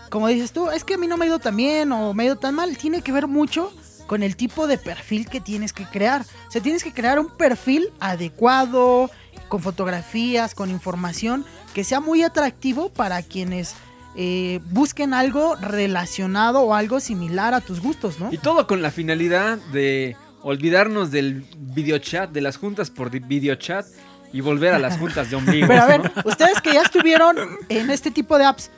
como 0.10 0.28
dices 0.28 0.52
tú, 0.52 0.70
es 0.70 0.84
que 0.84 0.96
a 0.96 0.98
mí 0.98 1.08
no 1.08 1.18
me 1.18 1.26
ha 1.26 1.28
ido 1.28 1.40
tan 1.40 1.56
bien 1.56 1.92
o 1.92 2.14
me 2.14 2.24
ha 2.24 2.26
ido 2.28 2.36
tan 2.38 2.56
mal, 2.56 2.78
tiene 2.78 3.02
que 3.02 3.12
ver 3.12 3.28
mucho 3.28 3.72
con 4.08 4.24
el 4.24 4.36
tipo 4.36 4.66
de 4.66 4.78
perfil 4.78 5.30
que 5.30 5.40
tienes 5.40 5.72
que 5.72 5.86
crear. 5.86 6.22
O 6.48 6.52
sea, 6.52 6.62
tienes 6.62 6.84
que 6.84 6.92
crear 6.92 7.20
un 7.20 7.30
perfil 7.30 7.90
adecuado, 8.00 9.12
con 9.50 9.62
fotografías, 9.62 10.56
con 10.56 10.70
información, 10.70 11.46
que 11.74 11.84
sea 11.84 12.00
muy 12.00 12.24
atractivo 12.24 12.90
para 12.90 13.22
quienes 13.22 13.76
eh, 14.16 14.60
busquen 14.72 15.14
algo 15.14 15.56
relacionado 15.56 16.62
o 16.62 16.74
algo 16.74 17.00
similar 17.00 17.54
a 17.54 17.62
tus 17.62 17.80
gustos, 17.80 18.20
¿no? 18.20 18.30
Y 18.32 18.38
todo 18.38 18.68
con 18.68 18.82
la 18.82 18.92
finalidad 18.92 19.58
de 19.72 20.16
olvidarnos 20.42 21.12
del 21.12 21.46
videochat, 21.58 22.32
de 22.32 22.42
las 22.42 22.58
juntas 22.58 22.90
por 22.90 23.12
videochat 23.12 23.86
y 24.34 24.42
volver 24.42 24.74
a 24.74 24.80
las 24.80 24.98
juntas 25.00 25.30
de 25.30 25.36
ombligo. 25.36 25.68
Pero 25.68 25.82
a 25.82 25.86
ver, 25.86 26.12
ustedes 26.26 26.60
que 26.62 26.74
ya 26.74 26.82
estuvieron 26.82 27.38
en 27.70 27.90
este 27.90 28.12
tipo 28.12 28.38
de 28.38 28.46
apps, 28.46 28.72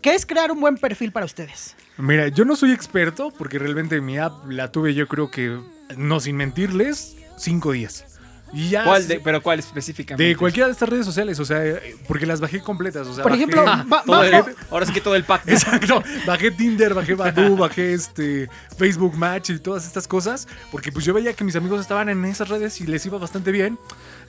¿qué 0.00 0.14
es 0.14 0.26
crear 0.26 0.50
un 0.50 0.60
buen 0.60 0.76
perfil 0.76 1.12
para 1.12 1.26
ustedes? 1.26 1.76
Mira, 1.98 2.28
yo 2.28 2.44
no 2.44 2.56
soy 2.56 2.72
experto 2.72 3.32
porque 3.36 3.58
realmente 3.58 4.00
mi 4.00 4.18
app 4.18 4.48
la 4.48 4.72
tuve 4.72 4.94
yo 4.94 5.06
creo 5.06 5.30
que, 5.30 5.60
no 5.96 6.20
sin 6.20 6.36
mentirles, 6.36 7.16
cinco 7.36 7.72
días. 7.72 8.11
Y 8.52 8.68
ya... 8.68 8.84
¿Cuál 8.84 9.08
de- 9.08 9.20
¿Pero 9.20 9.42
cuál 9.42 9.58
específicamente? 9.60 10.22
De 10.24 10.36
cualquiera 10.36 10.66
de 10.66 10.72
estas 10.72 10.88
redes 10.88 11.06
sociales, 11.06 11.38
o 11.40 11.44
sea, 11.44 11.64
eh, 11.64 11.96
porque 12.06 12.26
las 12.26 12.40
bajé 12.40 12.60
completas. 12.60 13.06
O 13.06 13.14
sea, 13.14 13.22
Por 13.22 13.32
bajé- 13.32 13.36
ejemplo, 13.36 13.64
Ah, 13.66 13.84
va- 13.92 14.02
todo 14.04 14.22
el- 14.22 14.44
ahora 14.70 14.86
sí 14.86 14.92
que 14.92 15.00
todo 15.00 15.14
el 15.14 15.24
pack. 15.24 15.48
Exacto, 15.48 16.02
bajé 16.26 16.50
Tinder, 16.50 16.92
bajé 16.94 17.14
Badoo, 17.14 17.56
bajé 17.56 17.94
este 17.94 18.48
Facebook 18.76 19.16
Match 19.16 19.50
y 19.50 19.58
todas 19.58 19.86
estas 19.86 20.06
cosas, 20.06 20.46
porque 20.70 20.92
pues 20.92 21.04
yo 21.04 21.14
veía 21.14 21.32
que 21.32 21.44
mis 21.44 21.56
amigos 21.56 21.80
estaban 21.80 22.08
en 22.10 22.24
esas 22.26 22.48
redes 22.48 22.80
y 22.80 22.86
les 22.86 23.04
iba 23.06 23.18
bastante 23.18 23.52
bien. 23.52 23.78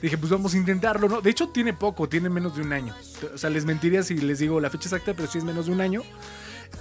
Dije, 0.01 0.17
pues 0.17 0.31
vamos 0.31 0.53
a 0.53 0.57
intentarlo, 0.57 1.07
¿no? 1.07 1.21
De 1.21 1.29
hecho, 1.29 1.49
tiene 1.49 1.73
poco, 1.73 2.07
tiene 2.09 2.29
menos 2.29 2.55
de 2.55 2.61
un 2.61 2.73
año. 2.73 2.93
O 3.33 3.37
sea, 3.37 3.49
les 3.49 3.63
mentiría 3.65 4.03
si 4.03 4.15
les 4.15 4.39
digo 4.39 4.59
la 4.59 4.69
fecha 4.69 4.89
exacta, 4.89 5.13
pero 5.13 5.29
sí 5.29 5.37
es 5.37 5.43
menos 5.43 5.65
de 5.67 5.71
un 5.71 5.81
año. 5.81 6.01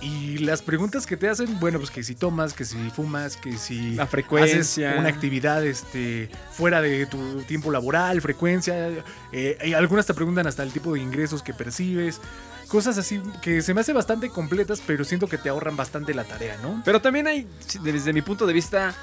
Y 0.01 0.39
las 0.39 0.63
preguntas 0.63 1.07
que 1.07 1.17
te 1.17 1.29
hacen, 1.29 1.61
bueno, 1.61 1.79
pues 1.79 1.91
que 1.91 2.03
si 2.03 2.15
tomas, 2.17 2.55
que 2.55 2.65
si 2.65 2.77
fumas, 2.91 3.37
que 3.37 3.57
si 3.57 3.95
La 3.95 4.07
frecuencia. 4.07 4.89
haces 4.91 4.99
una 4.99 5.09
actividad 5.09 5.65
este, 5.65 6.29
fuera 6.53 6.81
de 6.81 7.07
tu 7.07 7.43
tiempo 7.43 7.71
laboral, 7.71 8.21
frecuencia. 8.21 8.89
eh, 9.33 9.59
y 9.65 9.75
algunas 9.75 10.07
te 10.07 10.15
preguntan 10.15 10.47
hasta 10.49 10.63
el 10.65 10.73
tipo 10.73 10.93
de 10.95 11.01
ingresos 11.01 11.43
que 11.43 11.55
percibes. 11.55 12.21
Cosas 12.67 12.97
así 12.99 13.21
que 13.43 13.61
se 13.63 13.75
me 13.75 13.83
hace 13.83 13.93
bastante 13.93 14.29
completas, 14.31 14.83
pero 14.85 15.05
siento 15.05 15.29
que 15.29 15.39
te 15.39 15.51
ahorran 15.51 15.77
bastante 15.77 16.15
la 16.15 16.25
tarea, 16.25 16.57
¿no? 16.63 16.83
Pero 16.85 17.01
también 17.01 17.27
hay, 17.29 17.47
desde 17.83 18.13
mi 18.13 18.23
punto 18.23 18.47
de 18.47 18.55
vista, 18.55 18.95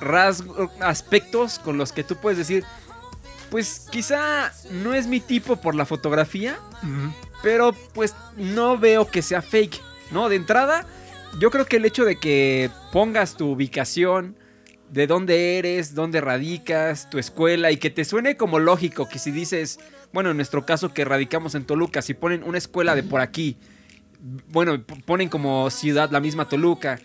rasgos, 0.00 0.70
aspectos 0.80 1.58
con 1.58 1.76
los 1.76 1.92
que 1.92 2.04
tú 2.04 2.16
puedes 2.16 2.38
decir, 2.38 2.64
pues 3.50 3.86
quizá 3.90 4.52
no 4.70 4.94
es 4.94 5.06
mi 5.08 5.20
tipo 5.20 5.56
por 5.60 5.74
la 5.74 5.84
fotografía, 5.86 6.56
pero 7.42 7.72
pues 7.94 8.14
no 8.36 8.78
veo 8.78 9.10
que 9.10 9.22
sea 9.22 9.42
fake, 9.42 9.80
¿no? 10.10 10.28
De 10.28 10.36
entrada, 10.36 10.86
yo 11.38 11.50
creo 11.50 11.66
que 11.66 11.76
el 11.76 11.84
hecho 11.84 12.04
de 12.04 12.16
que 12.16 12.70
pongas 12.92 13.36
tu 13.36 13.50
ubicación, 13.50 14.36
de 14.90 15.06
dónde 15.06 15.58
eres, 15.58 15.94
dónde 15.94 16.20
radicas, 16.20 17.08
tu 17.10 17.18
escuela 17.18 17.70
y 17.70 17.76
que 17.76 17.90
te 17.90 18.04
suene 18.04 18.36
como 18.36 18.58
lógico 18.58 19.08
que 19.08 19.18
si 19.18 19.30
dices, 19.30 19.78
bueno, 20.12 20.30
en 20.30 20.36
nuestro 20.36 20.66
caso 20.66 20.92
que 20.92 21.04
radicamos 21.04 21.54
en 21.54 21.64
Toluca, 21.64 22.02
si 22.02 22.14
ponen 22.14 22.42
una 22.42 22.58
escuela 22.58 22.96
de 22.96 23.04
por 23.04 23.20
aquí, 23.20 23.56
bueno, 24.48 24.82
ponen 25.04 25.28
como 25.28 25.70
ciudad 25.70 26.10
la 26.10 26.20
misma 26.20 26.48
Toluca 26.48 26.98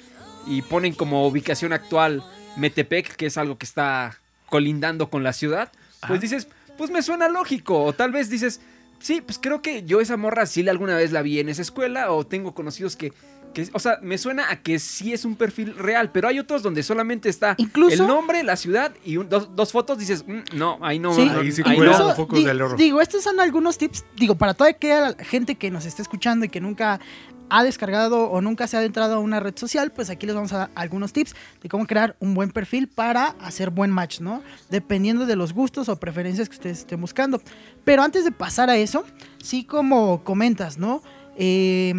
y 0.47 0.63
ponen 0.63 0.93
como 0.93 1.27
ubicación 1.27 1.73
actual 1.73 2.23
Metepec, 2.57 3.15
que 3.15 3.27
es 3.27 3.37
algo 3.37 3.57
que 3.57 3.65
está 3.65 4.19
colindando 4.47 5.09
con 5.09 5.23
la 5.23 5.33
ciudad, 5.33 5.71
pues 6.01 6.11
Ajá. 6.11 6.19
dices, 6.19 6.47
pues 6.77 6.91
me 6.91 7.01
suena 7.01 7.29
lógico. 7.29 7.83
O 7.83 7.93
tal 7.93 8.11
vez 8.11 8.29
dices, 8.29 8.61
sí, 9.05 9.21
pues 9.21 9.37
creo 9.41 9.61
que 9.61 9.83
yo 9.83 10.01
esa 10.01 10.17
morra 10.17 10.45
sí 10.45 10.67
alguna 10.67 10.95
vez 10.97 11.11
la 11.11 11.21
vi 11.21 11.39
en 11.39 11.49
esa 11.49 11.61
escuela 11.61 12.11
o 12.11 12.25
tengo 12.25 12.53
conocidos 12.55 12.95
que... 12.95 13.13
que- 13.53 13.69
o 13.71 13.79
sea, 13.79 13.99
me 14.01 14.17
suena 14.17 14.49
a 14.49 14.61
que 14.61 14.79
sí 14.79 15.13
es 15.13 15.23
un 15.25 15.35
perfil 15.35 15.75
real, 15.77 16.11
pero 16.11 16.27
hay 16.27 16.39
otros 16.39 16.61
donde 16.63 16.81
solamente 16.83 17.29
está 17.29 17.55
Incluso- 17.57 18.01
el 18.03 18.07
nombre, 18.07 18.43
la 18.43 18.55
ciudad 18.57 18.91
y 19.05 19.17
un- 19.17 19.29
dos, 19.29 19.55
dos 19.55 19.71
fotos, 19.71 19.97
dices, 19.99 20.25
"Mm, 20.27 20.57
no, 20.57 20.77
ahí 20.81 20.97
no. 20.99 21.13
Sí, 21.13 21.21
Ahí 21.21 21.51
sí 21.51 21.61
ahí 21.65 21.77
no". 21.77 21.85
los 21.85 22.15
focos 22.15 22.39
di- 22.39 22.45
del 22.45 22.61
horror. 22.61 22.77
Digo, 22.77 22.99
estos 22.99 23.23
son 23.23 23.39
algunos 23.39 23.77
tips, 23.77 24.03
digo, 24.17 24.35
para 24.35 24.53
toda 24.55 24.71
aquella 24.71 25.13
gente 25.19 25.55
que 25.55 25.69
nos 25.71 25.85
esté 25.85 26.01
escuchando 26.01 26.45
y 26.45 26.49
que 26.49 26.59
nunca 26.59 26.99
ha 27.49 27.63
descargado 27.63 28.29
o 28.29 28.41
nunca 28.41 28.67
se 28.67 28.75
ha 28.75 28.79
adentrado 28.79 29.15
a 29.15 29.19
una 29.19 29.39
red 29.39 29.55
social, 29.55 29.91
pues 29.91 30.09
aquí 30.09 30.25
les 30.25 30.35
vamos 30.35 30.53
a 30.53 30.57
dar 30.57 30.71
algunos 30.75 31.13
tips 31.13 31.35
de 31.61 31.69
cómo 31.69 31.85
crear 31.85 32.15
un 32.19 32.33
buen 32.33 32.51
perfil 32.51 32.87
para 32.87 33.35
hacer 33.39 33.69
buen 33.69 33.91
match, 33.91 34.19
¿no? 34.19 34.41
Dependiendo 34.69 35.25
de 35.25 35.35
los 35.35 35.53
gustos 35.53 35.89
o 35.89 35.99
preferencias 35.99 36.49
que 36.49 36.55
ustedes 36.55 36.79
estén 36.79 37.01
buscando. 37.01 37.41
Pero 37.83 38.03
antes 38.03 38.23
de 38.23 38.31
pasar 38.31 38.69
a 38.69 38.77
eso, 38.77 39.05
sí 39.41 39.63
como 39.63 40.23
comentas, 40.23 40.77
¿no? 40.77 41.01
Eh, 41.37 41.93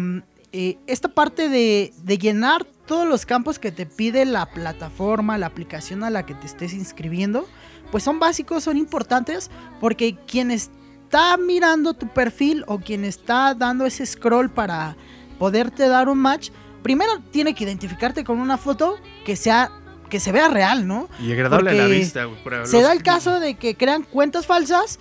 eh, 0.51 0.77
esta 0.87 1.09
parte 1.09 1.49
de 1.49 2.17
llenar 2.17 2.65
todos 2.87 3.07
los 3.07 3.25
campos 3.25 3.59
que 3.59 3.71
te 3.71 3.85
pide 3.85 4.25
la 4.25 4.47
plataforma, 4.47 5.37
la 5.37 5.45
aplicación 5.45 6.03
a 6.03 6.09
la 6.09 6.25
que 6.25 6.33
te 6.33 6.47
estés 6.47 6.73
inscribiendo, 6.73 7.45
pues 7.91 8.03
son 8.03 8.17
básicos, 8.17 8.63
son 8.63 8.77
importantes, 8.77 9.51
porque 9.79 10.17
quien 10.25 10.49
está 10.49 11.37
mirando 11.37 11.93
tu 11.93 12.07
perfil 12.07 12.63
o 12.67 12.79
quien 12.79 13.03
está 13.03 13.53
dando 13.53 13.85
ese 13.85 14.05
scroll 14.05 14.49
para 14.49 14.97
poderte 15.37 15.87
dar 15.87 16.09
un 16.09 16.19
match, 16.19 16.49
primero 16.83 17.11
tiene 17.31 17.53
que 17.55 17.63
identificarte 17.63 18.23
con 18.23 18.39
una 18.39 18.57
foto 18.57 18.97
que 19.25 19.35
sea 19.35 19.71
que 20.09 20.19
se 20.21 20.31
vea 20.31 20.47
real, 20.47 20.87
¿no? 20.87 21.09
Y 21.19 21.31
agradable 21.33 21.71
a 21.71 21.73
la 21.73 21.85
vista. 21.87 22.23
güey, 22.25 22.41
para 22.43 22.65
Se 22.65 22.77
los- 22.77 22.83
da 22.83 22.93
el 22.93 23.03
caso 23.03 23.39
de 23.41 23.55
que 23.55 23.75
crean 23.75 24.03
cuentas 24.03 24.45
falsas 24.45 24.99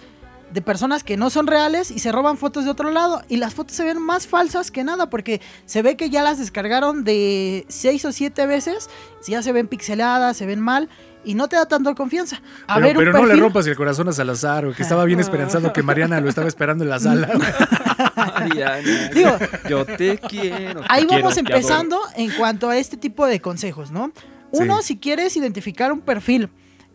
de 0.53 0.63
personas 0.63 1.05
que 1.05 1.17
no 1.17 1.29
son 1.31 1.47
reales 1.47 1.91
y 1.93 1.99
se 2.01 2.11
roban 2.13 2.37
fotos 2.39 2.65
de 2.65 2.71
otro 2.71 2.91
lado. 2.91 3.23
Y 3.29 3.37
las 3.37 3.55
fotos 3.55 3.77
se 3.77 3.85
ven 3.85 4.01
más 4.03 4.27
falsas 4.27 4.71
que 4.73 4.83
nada 4.85 5.09
porque 5.11 5.41
se 5.65 5.83
ve 5.83 5.97
que 5.97 6.11
ya 6.11 6.23
las 6.23 6.39
descargaron 6.39 7.05
de 7.05 7.67
6 7.69 8.05
o 8.05 8.13
7 8.13 8.47
veces. 8.47 8.89
Ya 9.29 9.43
se 9.43 9.53
ven 9.53 9.69
pixeladas, 9.69 10.37
se 10.37 10.47
ven 10.47 10.61
mal 10.61 10.89
y 11.25 11.35
no 11.35 11.49
te 11.49 11.55
da 11.57 11.67
tanta 11.67 11.95
confianza. 11.95 12.41
A 12.69 12.77
Pero, 12.77 12.87
ver, 12.87 12.97
un 12.99 13.05
pero 13.05 13.13
no 13.19 13.27
le 13.27 13.37
rompas 13.37 13.67
el 13.69 13.77
corazón 13.77 14.09
a 14.09 14.13
Salazar, 14.13 14.67
o 14.67 14.73
que 14.73 14.83
estaba 14.83 15.05
bien 15.05 15.19
esperanzado 15.21 15.73
que 15.73 15.83
Mariana 15.83 16.21
lo 16.21 16.29
estaba 16.29 16.47
esperando 16.49 16.85
en 16.85 16.91
la 16.91 16.99
sala. 17.01 17.29
Digo, 19.15 19.37
yo 19.69 19.85
te 19.85 20.19
quiero. 20.19 20.81
te 20.81 20.87
Ahí 20.89 21.07
vamos 21.07 21.37
empezando 21.37 22.01
en 22.17 22.31
cuanto 22.33 22.69
a 22.71 22.77
este 22.77 22.97
tipo 22.97 23.27
de 23.27 23.41
consejos, 23.41 23.91
¿no? 23.91 24.13
Uno, 24.53 24.79
Sí. 24.83 24.89
si 24.89 24.97
quieres 24.99 25.37
identificar 25.37 25.93
un 25.93 26.01
perfil 26.01 26.49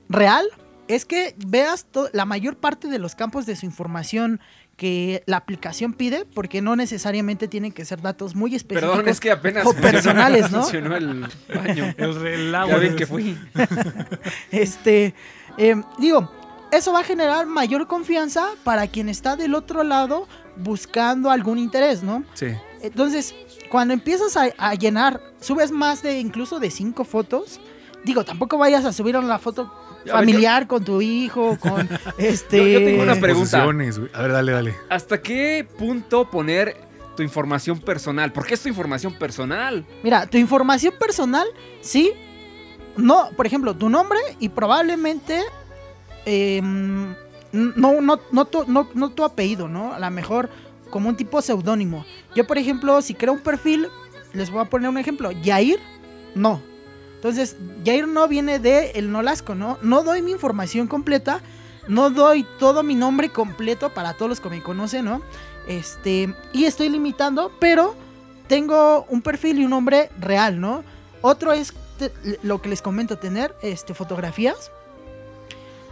real, 0.10 0.46
es 0.88 1.06
que 1.06 1.36
veas 1.46 1.86
la 2.14 2.26
mayor 2.26 2.58
parte 2.58 2.88
de 2.88 2.98
los 3.00 3.16
campos 3.16 3.46
de 3.46 3.56
su 3.56 3.66
información 3.66 4.40
que 4.78 5.22
la 5.28 5.38
aplicación 5.38 5.94
pide, 5.94 6.26
porque 6.34 6.62
no 6.62 6.76
necesariamente 6.76 7.48
tienen 7.48 7.72
que 7.72 7.86
ser 7.86 8.02
datos 8.02 8.34
muy 8.36 8.56
específicos 8.56 8.96
Perdón, 8.98 9.10
es 9.10 9.20
que 9.20 9.30
apenas 9.30 9.66
o 9.68 9.74
personales, 9.74 10.50
¿no? 10.50 10.62
funcionó 10.64 10.96
el 10.96 11.28
baño. 11.54 11.94
El, 11.98 12.26
el 12.26 12.52
Ya 12.52 12.62
agua. 12.62 12.78
ven 12.78 12.96
que 12.96 13.06
fui. 13.06 13.38
Este, 14.52 15.14
eh, 15.58 15.76
digo, 16.00 16.32
eso 16.72 16.94
va 16.94 17.00
a 17.00 17.04
generar 17.04 17.46
mayor 17.46 17.88
confianza 17.88 18.48
para 18.64 18.88
quien 18.88 19.10
está 19.10 19.36
del 19.36 19.56
otro 19.56 19.84
lado 19.84 20.28
buscando 20.58 21.30
algún 21.30 21.58
interés, 21.58 22.04
¿no? 22.04 22.24
Sí. 22.34 22.48
Entonces, 22.82 23.36
cuando 23.70 23.94
empiezas 23.94 24.36
a, 24.38 24.50
a 24.58 24.74
llenar, 24.76 25.22
subes 25.40 25.72
más 25.72 26.02
de 26.02 26.20
incluso 26.20 26.60
de 26.60 26.72
cinco 26.72 27.04
fotos. 27.04 27.60
Digo, 28.04 28.26
tampoco 28.26 28.58
vayas 28.58 28.84
a 28.86 28.94
subir 28.94 29.16
una 29.16 29.38
foto 29.38 29.72
ver, 30.06 30.14
familiar 30.14 30.66
con 30.68 30.84
tu 30.84 31.02
hijo, 31.02 31.58
con 31.60 31.88
este. 32.18 32.58
Yo- 32.74 32.80
yo 32.80 32.86
tengo 32.86 33.04
una 33.04 33.16
pregunta. 33.16 33.62
A 33.62 34.22
ver, 34.22 34.32
dale, 34.32 34.52
dale. 34.52 34.76
¿Hasta 34.90 35.22
qué 35.22 35.68
punto 35.78 36.30
poner 36.32 36.76
tu 37.16 37.22
información 37.22 37.80
personal? 37.80 38.32
¿Por 38.34 38.46
qué 38.48 38.56
es 38.56 38.62
tu 38.64 38.70
información 38.70 39.14
personal? 39.14 39.86
Mira, 40.02 40.26
tu 40.26 40.38
información 40.40 40.94
personal, 41.00 41.46
sí. 41.82 42.12
No, 42.98 43.30
por 43.38 43.46
ejemplo, 43.46 43.76
tu 43.76 43.90
nombre 43.90 44.20
y 44.40 44.50
probablemente 44.50 45.42
em, 46.26 47.14
no, 47.52 48.02
no, 48.02 48.20
no, 48.32 48.46
tu, 48.46 48.66
no, 48.68 48.90
no 48.94 49.10
tu 49.12 49.24
apellido, 49.24 49.68
¿no? 49.68 49.94
A 49.94 50.00
lo 50.00 50.12
mejor 50.12 50.50
como 50.90 51.10
un 51.10 51.16
tipo 51.16 51.42
seudónimo. 51.42 52.06
Yo, 52.36 52.46
por 52.46 52.58
ejemplo, 52.58 53.02
si 53.02 53.14
creo 53.14 53.34
un 53.34 53.40
perfil, 53.40 53.88
les 54.34 54.50
voy 54.50 54.62
a 54.62 54.66
poner 54.66 54.90
un 54.90 54.98
ejemplo. 54.98 55.32
Yair, 55.32 55.80
no. 56.36 56.62
Entonces, 57.16 57.56
Yair 57.84 58.08
no 58.08 58.28
viene 58.28 58.60
de 58.60 58.92
el 58.92 59.12
Nolasco, 59.12 59.56
¿no? 59.56 59.78
No 59.82 60.04
doy 60.04 60.22
mi 60.22 60.32
información 60.32 60.88
completa 60.88 61.42
no 61.88 62.10
doy 62.10 62.46
todo 62.60 62.84
mi 62.84 62.96
nombre 62.96 63.30
completo 63.30 63.94
para 63.94 64.14
todos 64.14 64.30
los 64.30 64.40
que 64.40 64.50
me 64.50 64.62
conocen, 64.62 65.06
¿no? 65.06 65.22
Este, 65.68 66.34
y 66.54 66.66
estoy 66.66 66.90
limitando, 66.90 67.52
pero 67.60 67.96
tengo 68.48 69.06
un 69.10 69.22
perfil 69.22 69.60
y 69.60 69.66
un 69.66 69.72
nombre 69.72 70.10
real, 70.20 70.60
¿no? 70.60 70.84
Otro 71.22 71.54
es 71.54 71.74
lo 72.44 72.62
que 72.62 72.70
les 72.70 72.82
comento, 72.82 73.18
tener 73.18 73.56
este, 73.62 73.94
fotografías. 73.94 74.72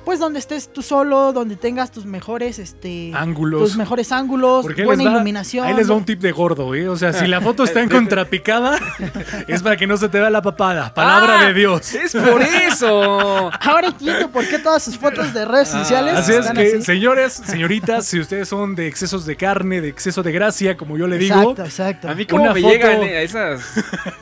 Pues 0.10 0.18
donde 0.20 0.40
estés 0.40 0.74
tú 0.74 0.82
solo, 0.82 1.34
donde 1.34 1.56
tengas 1.56 1.92
tus 1.92 2.04
mejores, 2.04 2.58
este, 2.58 3.12
Ángulos. 3.14 3.62
tus 3.62 3.78
mejores 3.78 4.12
ángulos, 4.12 4.66
buena 4.84 5.04
iluminación. 5.04 5.68
Ahí 5.68 5.76
les 5.76 5.88
va 5.88 5.94
un 5.94 6.04
tip 6.04 6.20
de 6.20 6.32
gordo, 6.32 6.74
¿eh? 6.74 6.90
O 6.90 6.98
sea, 6.98 7.14
si 7.14 7.28
la 7.28 7.40
foto 7.42 7.64
está 7.64 7.84
en 7.84 7.90
contrapicada, 7.92 8.80
es 9.48 9.62
para 9.62 9.78
que 9.78 9.86
no 9.86 9.98
se 9.98 10.10
te 10.10 10.20
vea 10.20 10.32
la 10.32 10.42
papada. 10.42 10.92
Palabra 10.96 11.42
¡Ah! 11.42 11.46
de 11.46 11.54
Dios. 11.54 11.94
Es 11.94 12.14
por 12.16 12.42
eso. 12.42 13.52
Ahora 13.62 13.90
entiendo 13.90 14.32
por 14.32 14.48
qué 14.48 14.58
todas 14.58 14.82
sus 14.82 14.98
fotos 14.98 15.32
de 15.32 15.46
redes 15.46 15.72
Ah, 15.76 15.84
sociales 15.84 16.16
Así 16.16 16.32
es 16.32 16.40
están 16.40 16.56
que, 16.56 16.68
así. 16.78 16.82
señores, 16.82 17.34
señoritas, 17.34 18.08
si 18.08 18.20
ustedes 18.20 18.50
son 18.50 18.74
de 18.74 18.88
excesos 18.88 19.28
de 19.28 19.36
carne, 19.36 19.80
de 19.80 19.90
exceso 19.90 20.24
de 20.24 20.32
gracia, 20.32 20.76
como 20.76 20.98
yo 20.98 21.06
le 21.06 21.20
digo, 21.20 21.36
Exacto, 21.36 21.64
exacto. 21.66 22.10
A 22.10 22.16
mí 22.16 22.26
como 22.26 22.46
Una 22.46 22.54
me 22.56 22.62
foto- 22.62 22.74
llegan 22.74 23.04
eh, 23.04 23.22
esas 23.22 23.62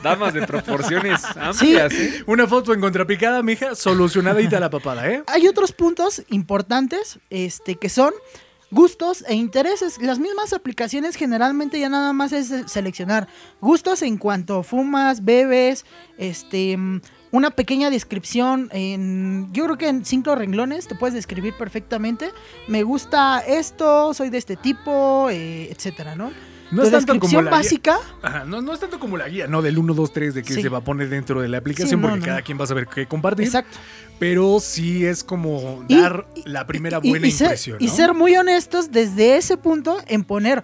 damas 0.02 0.34
de 0.34 0.46
proporciones 0.46 1.22
amplias, 1.34 1.94
¿eh? 1.94 2.24
una 2.26 2.46
foto 2.46 2.74
en 2.74 2.80
contrapicada, 2.82 3.42
mija, 3.42 3.74
solucionadita 3.74 4.60
la 4.60 4.68
papada, 4.68 5.08
¿eh? 5.08 5.22
Hay 5.28 5.48
otros 5.48 5.72
puntos 5.78 6.24
importantes, 6.28 7.20
este, 7.30 7.76
que 7.76 7.88
son 7.88 8.12
gustos 8.70 9.24
e 9.26 9.34
intereses. 9.34 9.96
Las 10.02 10.18
mismas 10.18 10.52
aplicaciones 10.52 11.14
generalmente 11.14 11.80
ya 11.80 11.88
nada 11.88 12.12
más 12.12 12.32
es 12.32 12.52
seleccionar 12.66 13.28
gustos 13.60 14.02
en 14.02 14.18
cuanto 14.18 14.62
fumas, 14.62 15.24
bebes, 15.24 15.86
este, 16.18 16.76
una 17.30 17.50
pequeña 17.52 17.90
descripción 17.90 18.68
en, 18.72 19.48
yo 19.52 19.64
creo 19.64 19.78
que 19.78 19.88
en 19.88 20.04
cinco 20.04 20.34
renglones 20.34 20.88
te 20.88 20.96
puedes 20.96 21.14
describir 21.14 21.54
perfectamente. 21.56 22.32
Me 22.66 22.82
gusta 22.82 23.38
esto, 23.38 24.12
soy 24.12 24.30
de 24.30 24.38
este 24.38 24.56
tipo, 24.56 25.30
eh, 25.30 25.70
etcétera, 25.70 26.16
¿no? 26.16 26.32
No 26.70 26.82
es 26.82 26.90
tanto 26.90 27.18
como 27.18 27.42
la 27.42 27.60
guía-. 27.62 27.98
Ajá, 28.22 28.44
no, 28.44 28.60
no 28.60 28.72
es 28.74 28.80
tanto 28.80 28.98
como 28.98 29.16
la 29.16 29.28
guía, 29.28 29.46
no 29.46 29.62
del 29.62 29.78
1, 29.78 29.94
2, 29.94 30.12
3 30.12 30.34
de 30.34 30.42
que 30.42 30.54
Sí. 30.54 30.62
se 30.62 30.68
va 30.68 30.78
a 30.78 30.84
poner 30.84 31.08
dentro 31.08 31.40
de 31.40 31.48
la 31.48 31.58
aplicación, 31.58 31.88
Sí, 31.88 31.96
no, 31.96 32.02
porque 32.02 32.20
no, 32.20 32.26
cada 32.26 32.42
quien 32.42 32.58
va 32.58 32.64
a 32.64 32.66
saber 32.66 32.86
qué 32.86 33.06
compartir. 33.06 33.46
Exacto. 33.46 33.78
Pero 34.18 34.58
sí 34.60 35.04
es 35.06 35.22
como 35.24 35.84
Y- 35.88 35.96
dar 36.00 36.26
la 36.44 36.66
primera 36.66 36.98
buena 36.98 37.26
y 37.26 37.30
impresión. 37.30 37.76
y 37.80 37.88
ser 37.88 38.14
muy 38.14 38.36
honestos 38.36 38.90
desde 38.90 39.36
ese 39.36 39.56
punto 39.56 39.98
en 40.08 40.24
poner 40.24 40.62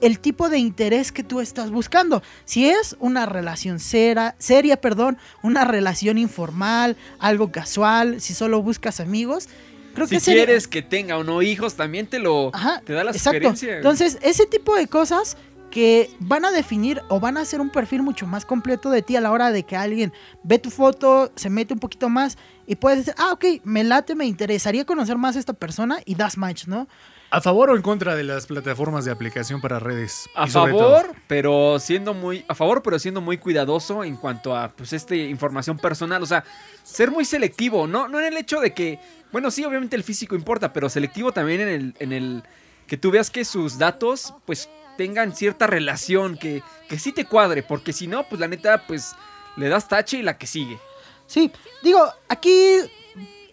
el 0.00 0.18
tipo 0.18 0.48
de 0.48 0.58
interés 0.58 1.12
que 1.12 1.22
tú 1.22 1.40
estás 1.40 1.70
buscando. 1.70 2.22
Si 2.44 2.68
es 2.68 2.96
una 2.98 3.24
relación 3.26 3.78
sera- 3.78 4.34
seria, 4.38 4.80
perdón, 4.80 5.18
una 5.42 5.64
relación 5.64 6.18
informal, 6.18 6.96
algo 7.18 7.50
casual, 7.52 8.20
si 8.20 8.34
solo 8.34 8.60
buscas 8.62 9.00
amigos, 9.00 9.48
creo 9.94 10.06
Si 10.06 10.16
que 10.16 10.20
sería- 10.20 10.44
quieres 10.44 10.68
que 10.68 10.82
tenga 10.82 11.16
o 11.16 11.24
no 11.24 11.40
hijos, 11.42 11.74
también 11.74 12.06
te 12.06 12.18
lo 12.18 12.50
Ajá, 12.54 12.80
te 12.84 12.92
da 12.92 13.04
la 13.04 13.12
exacto. 13.12 13.38
sugerencia. 13.38 13.76
Entonces, 13.76 14.18
ese 14.22 14.46
tipo 14.46 14.74
de 14.76 14.86
cosas 14.88 15.36
que 15.70 16.08
van 16.20 16.44
a 16.44 16.52
definir 16.52 17.00
o 17.08 17.18
van 17.18 17.36
a 17.36 17.40
hacer 17.40 17.60
un 17.60 17.68
perfil 17.70 18.02
mucho 18.02 18.26
más 18.28 18.44
completo 18.44 18.90
de 18.90 19.02
ti 19.02 19.16
a 19.16 19.20
la 19.20 19.32
hora 19.32 19.50
de 19.50 19.64
que 19.64 19.74
alguien 19.76 20.12
ve 20.44 20.60
tu 20.60 20.70
foto, 20.70 21.32
se 21.34 21.50
mete 21.50 21.74
un 21.74 21.80
poquito 21.80 22.08
más 22.08 22.38
y 22.66 22.76
puedes 22.76 22.98
decir, 23.00 23.14
ah, 23.18 23.32
ok, 23.32 23.44
me 23.64 23.82
late, 23.82 24.14
me 24.14 24.24
interesaría 24.26 24.84
conocer 24.84 25.16
más 25.18 25.34
a 25.34 25.40
esta 25.40 25.52
persona 25.52 25.98
y 26.04 26.14
das 26.14 26.36
match, 26.38 26.66
¿no? 26.68 26.86
¿A 27.34 27.40
favor 27.40 27.70
o 27.70 27.76
en 27.76 27.82
contra 27.82 28.14
de 28.14 28.22
las 28.24 28.46
plataformas 28.46 29.04
de 29.04 29.10
aplicación 29.12 29.60
para 29.60 29.78
redes? 29.78 30.28
a 30.34 30.46
favor, 30.46 31.06
todo- 31.06 31.14
pero 31.26 31.78
siendo 31.78 32.14
muy 32.14 32.44
a 32.48 32.54
favor, 32.54 32.82
pero 32.82 32.98
siendo 32.98 33.20
muy 33.20 33.38
cuidadoso 33.38 34.04
en 34.04 34.16
cuanto 34.16 34.56
a 34.56 34.68
pues 34.68 34.92
este 34.92 35.16
información 35.28 35.78
personal, 35.78 36.22
o 36.22 36.26
sea, 36.26 36.44
ser 36.82 37.10
muy 37.10 37.24
selectivo, 37.24 37.86
no 37.86 38.08
no 38.08 38.18
en 38.20 38.26
el 38.26 38.36
hecho 38.36 38.60
de 38.60 38.72
que 38.72 38.98
bueno, 39.32 39.50
sí, 39.50 39.64
obviamente 39.64 39.96
el 39.96 40.04
físico 40.04 40.34
importa, 40.36 40.72
pero 40.72 40.88
selectivo 40.88 41.32
también 41.32 41.60
en 41.62 41.68
el 41.68 41.94
en 41.98 42.12
el 42.12 42.42
que 42.86 42.96
tú 42.96 43.10
veas 43.10 43.30
que 43.30 43.44
sus 43.44 43.78
datos 43.78 44.32
pues 44.46 44.68
tengan 44.96 45.34
cierta 45.34 45.66
relación 45.66 46.36
que 46.38 46.62
que 46.88 46.98
sí 46.98 47.10
te 47.12 47.24
cuadre, 47.24 47.62
porque 47.62 47.92
si 47.92 48.06
no, 48.06 48.22
pues 48.28 48.40
la 48.40 48.46
neta 48.48 48.86
pues 48.86 49.14
le 49.56 49.68
das 49.68 49.88
tache 49.88 50.18
y 50.18 50.22
la 50.22 50.38
que 50.38 50.46
sigue. 50.46 50.78
Sí, 51.26 51.50
digo, 51.82 52.00
aquí 52.28 52.76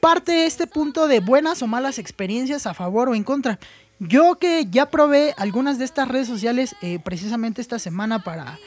parte 0.02 0.46
este 0.46 0.68
punto 0.68 1.08
de 1.08 1.20
buenas 1.22 1.62
o 1.62 1.68
malas 1.68 1.98
experiencias 2.00 2.66
a 2.68 2.74
favor 2.74 3.08
o 3.10 3.16
en 3.16 3.24
contra. 3.24 3.60
Yo 4.00 4.36
que 4.40 4.66
ya 4.70 4.90
probé 4.90 5.34
algunas 5.38 5.78
de 5.78 5.86
estas 5.86 6.08
redes 6.08 6.28
sociales 6.28 6.76
eh, 6.82 7.00
precisamente 7.04 7.62
esta 7.62 7.78
semana 7.78 8.24
para, 8.24 8.58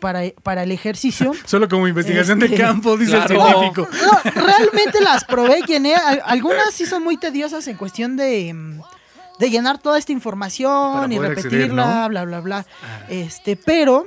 para, 0.00 0.20
para 0.42 0.64
el 0.64 0.70
ejercicio. 0.70 1.32
Solo 1.46 1.66
como 1.68 1.88
investigación 1.88 2.38
de 2.38 2.46
Este, 2.46 2.58
campo, 2.58 2.96
dice 2.98 3.12
claro. 3.12 3.34
el 3.34 3.72
científico. 3.72 3.88
No, 4.04 4.30
realmente 4.42 5.00
las 5.00 5.24
probé, 5.24 5.62
llené. 5.66 5.94
al- 5.94 6.22
Algunas 6.26 6.74
sí 6.74 6.84
son 6.84 7.02
muy 7.02 7.16
tediosas 7.16 7.66
en 7.68 7.76
cuestión 7.78 8.16
de, 8.18 8.52
mm, 8.52 8.80
de 9.38 9.50
llenar 9.50 9.78
toda 9.78 9.98
esta 9.98 10.12
información 10.12 11.10
y 11.10 11.18
repetirla, 11.18 11.32
acceder, 11.48 11.72
¿no? 11.72 12.08
bla, 12.10 12.24
bla, 12.26 12.40
bla. 12.40 12.66
Ah. 12.82 13.06
Este, 13.08 13.56
pero 13.56 14.06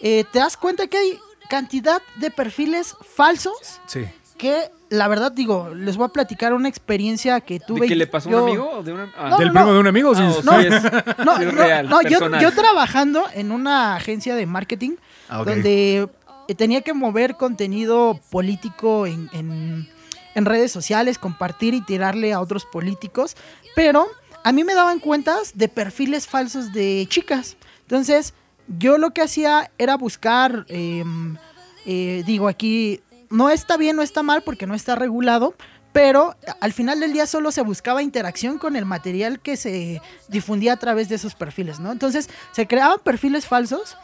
eh, 0.00 0.24
te 0.32 0.38
das 0.38 0.56
cuenta 0.56 0.86
que 0.86 0.96
hay 0.96 1.18
cantidad 1.48 2.00
de 2.16 2.30
perfiles 2.30 2.94
falsos 3.16 3.80
Sí. 3.86 4.06
Que 4.40 4.70
la 4.88 5.06
verdad 5.06 5.30
digo, 5.30 5.72
les 5.74 5.96
voy 5.96 6.06
a 6.06 6.08
platicar 6.08 6.52
una 6.52 6.68
experiencia 6.68 7.40
que 7.40 7.60
tuve. 7.60 7.82
¿De 7.82 7.86
qué 7.88 7.94
le 7.96 8.06
pasó 8.06 8.28
a 8.28 8.32
yo- 8.32 8.42
un 8.42 8.48
amigo 8.48 8.70
o 8.78 8.82
de 8.82 8.92
una 8.92 9.12
ah, 9.16 9.28
No, 9.30 9.38
¿Del 9.38 9.48
no, 9.48 9.52
primo 9.54 9.72
de 9.72 9.78
un 9.78 9.86
amigo? 9.86 10.12
Ah, 10.16 10.18
o 10.18 10.42
no. 10.42 10.60
sí 10.60 10.66
es, 10.66 10.82
No, 11.24 11.36
sí 11.36 11.42
es 11.44 11.52
no, 11.54 11.62
real, 11.62 11.88
no, 11.88 12.02
yo, 12.02 12.52
trabajando 12.52 13.24
en 13.34 13.52
una 13.52 13.94
agencia 13.96 14.34
de 14.34 14.46
marketing 14.46 14.96
Ah, 15.28 15.44
donde 15.44 16.08
eh, 16.48 16.54
tenía 16.56 16.80
que 16.80 16.92
mover 16.94 17.36
contenido 17.36 18.18
político 18.30 19.06
en, 19.06 19.28
en- 19.32 19.88
en 20.34 20.44
redes 20.44 20.72
sociales, 20.72 21.18
compartir 21.18 21.74
y 21.74 21.80
tirarle 21.82 22.32
a 22.32 22.40
otros 22.40 22.64
políticos, 22.64 23.36
pero 23.76 24.06
a 24.44 24.52
mí 24.52 24.64
me 24.64 24.74
daban 24.74 24.98
cuentas 25.00 25.52
de 25.56 25.68
perfiles 25.68 26.26
falsos 26.26 26.72
de 26.72 27.04
chicas. 27.08 27.56
Entonces, 27.82 28.32
yo 28.78 28.96
lo 28.98 29.10
que 29.10 29.22
hacía 29.22 29.70
era 29.78 29.96
buscar, 29.96 30.64
em, 30.68 31.36
eh, 31.84 32.22
digo 32.26 32.46
aquí, 32.48 33.00
no 33.30 33.48
está 33.48 33.76
bien, 33.76 33.96
no 33.96 34.02
está 34.02 34.22
mal 34.22 34.42
porque 34.42 34.66
no 34.66 34.74
está 34.74 34.96
regulado, 34.96 35.54
pero 35.92 36.36
al 36.60 36.72
final 36.72 37.00
del 37.00 37.12
día 37.12 37.26
solo 37.26 37.50
se 37.50 37.62
buscaba 37.62 38.02
interacción 38.02 38.58
con 38.58 38.76
el 38.76 38.84
material 38.84 39.40
que 39.40 39.56
se 39.56 40.02
difundía 40.28 40.74
a 40.74 40.76
través 40.76 41.08
de 41.08 41.16
esos 41.16 41.34
perfiles, 41.34 41.80
¿no? 41.80 41.90
Entonces, 41.90 42.28
se 42.52 42.66
creaban 42.66 42.98
perfiles 43.02 43.46
falsos 43.46 43.96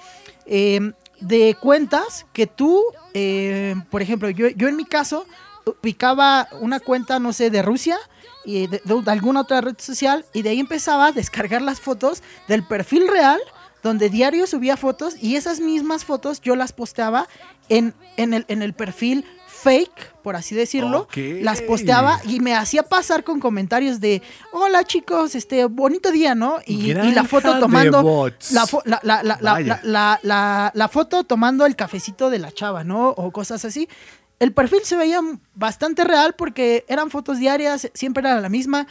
eh, 0.46 0.92
de 1.20 1.56
cuentas 1.60 2.26
que 2.32 2.46
tú, 2.46 2.82
eh, 3.14 3.74
por 3.90 4.02
ejemplo, 4.02 4.30
yo, 4.30 4.48
yo 4.48 4.68
en 4.68 4.76
mi 4.76 4.84
caso 4.84 5.26
ubicaba 5.64 6.48
una 6.60 6.80
cuenta, 6.80 7.18
no 7.18 7.32
sé, 7.32 7.50
de 7.50 7.62
Rusia 7.62 7.98
y 8.44 8.68
de, 8.68 8.80
de 8.84 9.10
alguna 9.10 9.40
otra 9.40 9.60
red 9.60 9.76
social 9.78 10.24
y 10.32 10.42
de 10.42 10.50
ahí 10.50 10.60
empezaba 10.60 11.08
a 11.08 11.12
descargar 11.12 11.62
las 11.62 11.80
fotos 11.80 12.22
del 12.46 12.62
perfil 12.62 13.08
real 13.08 13.40
donde 13.82 14.10
diario 14.10 14.46
subía 14.46 14.76
fotos 14.76 15.14
y 15.20 15.36
esas 15.36 15.60
mismas 15.60 16.04
fotos 16.04 16.40
yo 16.40 16.56
las 16.56 16.72
posteaba 16.72 17.28
en, 17.68 17.94
en, 18.16 18.34
el, 18.34 18.44
en 18.48 18.62
el 18.62 18.72
perfil 18.72 19.24
fake, 19.48 20.12
por 20.22 20.36
así 20.36 20.54
decirlo. 20.54 21.08
Las 21.42 21.60
posteaba 21.62 22.20
y 22.24 22.40
me 22.40 22.54
hacía 22.54 22.82
pasar 22.84 23.24
con 23.24 23.40
comentarios 23.40 24.00
de, 24.00 24.22
hola 24.52 24.84
chicos, 24.84 25.34
este 25.34 25.64
bonito 25.64 26.12
día, 26.12 26.34
¿no? 26.34 26.58
Y, 26.66 26.90
y 27.08 27.12
la 27.12 27.24
foto 27.24 27.48
tomando 27.60 28.02
la, 28.52 28.66
fo- 28.66 28.82
la, 28.84 29.00
la, 29.02 29.22
la, 29.24 29.38
la, 29.40 29.52
Vaya. 29.52 29.80
la, 29.82 30.20
la- 30.22 30.70
la 30.74 30.88
foto 30.88 31.24
tomando 31.24 31.66
el 31.66 31.74
cafecito 31.74 32.30
de 32.30 32.38
la 32.38 32.52
chava, 32.52 32.84
¿no? 32.84 33.08
O 33.10 33.32
cosas 33.32 33.64
así. 33.64 33.88
El 34.38 34.52
perfil 34.52 34.80
se 34.84 34.96
veía 34.96 35.20
bastante 35.54 36.04
real 36.04 36.34
porque 36.36 36.84
eran 36.88 37.10
fotos 37.10 37.38
diarias, 37.38 37.90
siempre 37.94 38.20
era 38.28 38.38
la 38.40 38.48
misma. 38.50 38.86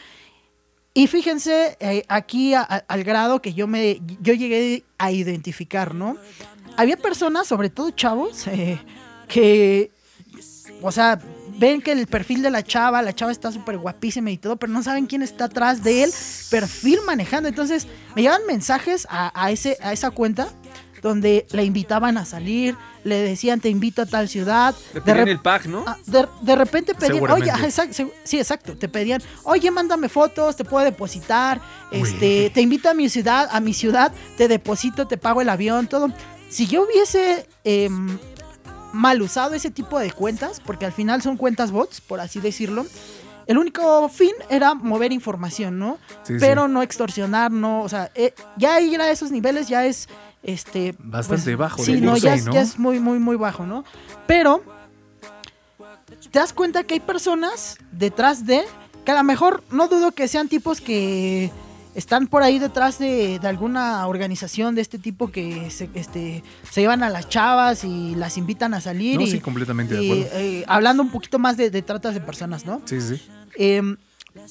Y 0.93 1.07
fíjense 1.07 1.77
eh, 1.79 2.03
aquí 2.07 2.53
a- 2.53 2.61
a- 2.61 2.83
al 2.87 3.03
grado 3.03 3.41
que 3.41 3.53
yo 3.53 3.67
me 3.67 3.99
yo 4.21 4.33
llegué 4.33 4.83
a 4.97 5.11
identificar, 5.11 5.93
¿no? 5.93 6.17
Había 6.77 6.97
personas, 6.97 7.47
sobre 7.47 7.69
todo 7.69 7.91
chavos, 7.91 8.47
eh, 8.47 8.79
que, 9.27 9.91
o 10.81 10.91
sea, 10.91 11.19
ven 11.57 11.81
que 11.81 11.91
el 11.93 12.05
perfil 12.07 12.41
de 12.41 12.49
la 12.51 12.63
chava, 12.63 13.01
la 13.01 13.13
chava 13.13 13.31
está 13.31 13.51
súper 13.51 13.77
guapísima 13.77 14.29
y 14.31 14.37
todo, 14.37 14.57
pero 14.57 14.71
no 14.73 14.83
saben 14.83 15.05
quién 15.05 15.21
está 15.21 15.45
atrás 15.45 15.83
de 15.83 16.03
él, 16.03 16.11
perfil 16.49 16.99
manejando. 17.05 17.47
Entonces, 17.49 17.87
me 18.15 18.23
llegan 18.23 18.41
mensajes 18.47 19.07
a, 19.09 19.31
a 19.41 19.51
ese, 19.51 19.77
a 19.81 19.93
esa 19.93 20.11
cuenta 20.11 20.49
donde 21.01 21.45
la 21.51 21.61
invitaban 21.61 22.17
a 22.17 22.25
salir, 22.25 22.75
le 23.03 23.17
decían 23.19 23.59
te 23.59 23.69
invito 23.69 24.01
a 24.01 24.05
tal 24.07 24.27
ciudad. 24.27 24.73
Te 24.91 24.95
de 24.95 25.01
pedían 25.01 25.27
el 25.27 25.39
pack, 25.39 25.67
¿no? 25.67 25.83
Ah, 25.85 25.97
de, 26.07 26.27
de 26.41 26.55
repente 26.55 26.93
pedían, 26.95 27.19
oye, 27.31 27.51
exact- 27.67 28.11
sí, 28.23 28.39
exacto, 28.39 28.75
te 28.75 28.89
pedían, 28.89 29.21
oye, 29.43 29.69
mándame 29.69 30.09
fotos, 30.09 30.55
te 30.55 30.65
puedo 30.65 30.83
depositar, 30.83 31.61
este, 31.91 32.49
te 32.49 32.61
invito 32.61 32.89
a 32.89 32.95
mi 32.95 33.07
ciudad, 33.07 33.47
a 33.51 33.59
mi 33.59 33.75
ciudad, 33.75 34.11
te 34.35 34.47
deposito, 34.47 35.05
te 35.07 35.17
pago 35.17 35.41
el 35.41 35.49
avión, 35.49 35.85
todo. 35.87 36.11
Si 36.49 36.67
yo 36.67 36.83
hubiese 36.83 37.47
em, 37.63 38.17
mal 38.93 39.21
usado 39.21 39.53
ese 39.55 39.71
tipo 39.71 39.99
de 39.99 40.11
cuentas, 40.11 40.61
porque 40.65 40.85
al 40.85 40.93
final 40.93 41.21
son 41.21 41.37
cuentas 41.37 41.71
bots, 41.71 42.01
por 42.01 42.19
así 42.19 42.39
decirlo, 42.39 42.85
el 43.47 43.57
único 43.57 44.09
fin 44.09 44.31
era 44.49 44.73
mover 44.73 45.11
información, 45.11 45.77
¿no? 45.77 45.97
Sí, 46.23 46.33
sí. 46.33 46.37
Pero 46.39 46.67
no 46.67 46.81
extorsionar, 46.81 47.51
no, 47.51 47.81
o 47.81 47.89
sea, 47.89 48.11
eh, 48.15 48.33
ya 48.57 48.79
ir 48.81 48.99
a 49.01 49.11
esos 49.11 49.31
niveles 49.31 49.67
ya 49.67 49.85
es, 49.85 50.07
este... 50.41 50.95
Bastante 50.99 51.55
bajo 51.55 51.83
Sí, 51.83 51.95
de 51.95 52.01
no, 52.01 52.17
ya, 52.17 52.35
es, 52.35 52.45
¿no? 52.45 52.53
ya 52.53 52.61
es 52.61 52.79
muy, 52.79 52.99
muy, 52.99 53.19
muy 53.19 53.35
bajo, 53.35 53.65
¿no? 53.65 53.83
Pero 54.25 54.63
te 56.31 56.39
das 56.39 56.53
cuenta 56.53 56.83
que 56.83 56.95
hay 56.95 56.99
personas 56.99 57.77
detrás 57.91 58.45
de 58.45 58.63
que 59.03 59.11
a 59.11 59.15
lo 59.15 59.23
mejor 59.23 59.63
no 59.71 59.87
dudo 59.87 60.11
que 60.11 60.27
sean 60.27 60.47
tipos 60.47 60.81
que 60.81 61.51
están 61.95 62.27
por 62.27 62.43
ahí 62.43 62.59
detrás 62.59 62.99
de, 62.99 63.39
de 63.39 63.47
alguna 63.47 64.05
organización 64.07 64.75
de 64.75 64.81
este 64.81 64.99
tipo 64.99 65.31
que 65.31 65.69
se, 65.71 65.89
este, 65.95 66.43
se 66.69 66.81
llevan 66.81 67.01
a 67.03 67.09
las 67.09 67.27
chavas 67.29 67.83
y 67.83 68.13
las 68.15 68.37
invitan 68.37 68.73
a 68.73 68.81
salir. 68.81 69.15
No, 69.15 69.21
y, 69.21 69.31
sí, 69.31 69.39
completamente 69.39 69.95
de 69.95 70.05
acuerdo. 70.05 70.37
eh, 70.39 70.63
hablando 70.67 71.01
un 71.03 71.09
poquito 71.09 71.39
más 71.39 71.57
de, 71.57 71.69
de 71.71 71.81
tratas 71.81 72.13
de 72.13 72.21
personas, 72.21 72.65
¿no? 72.65 72.81
Sí, 72.85 72.99
sí. 73.01 73.21
Em, 73.57 73.95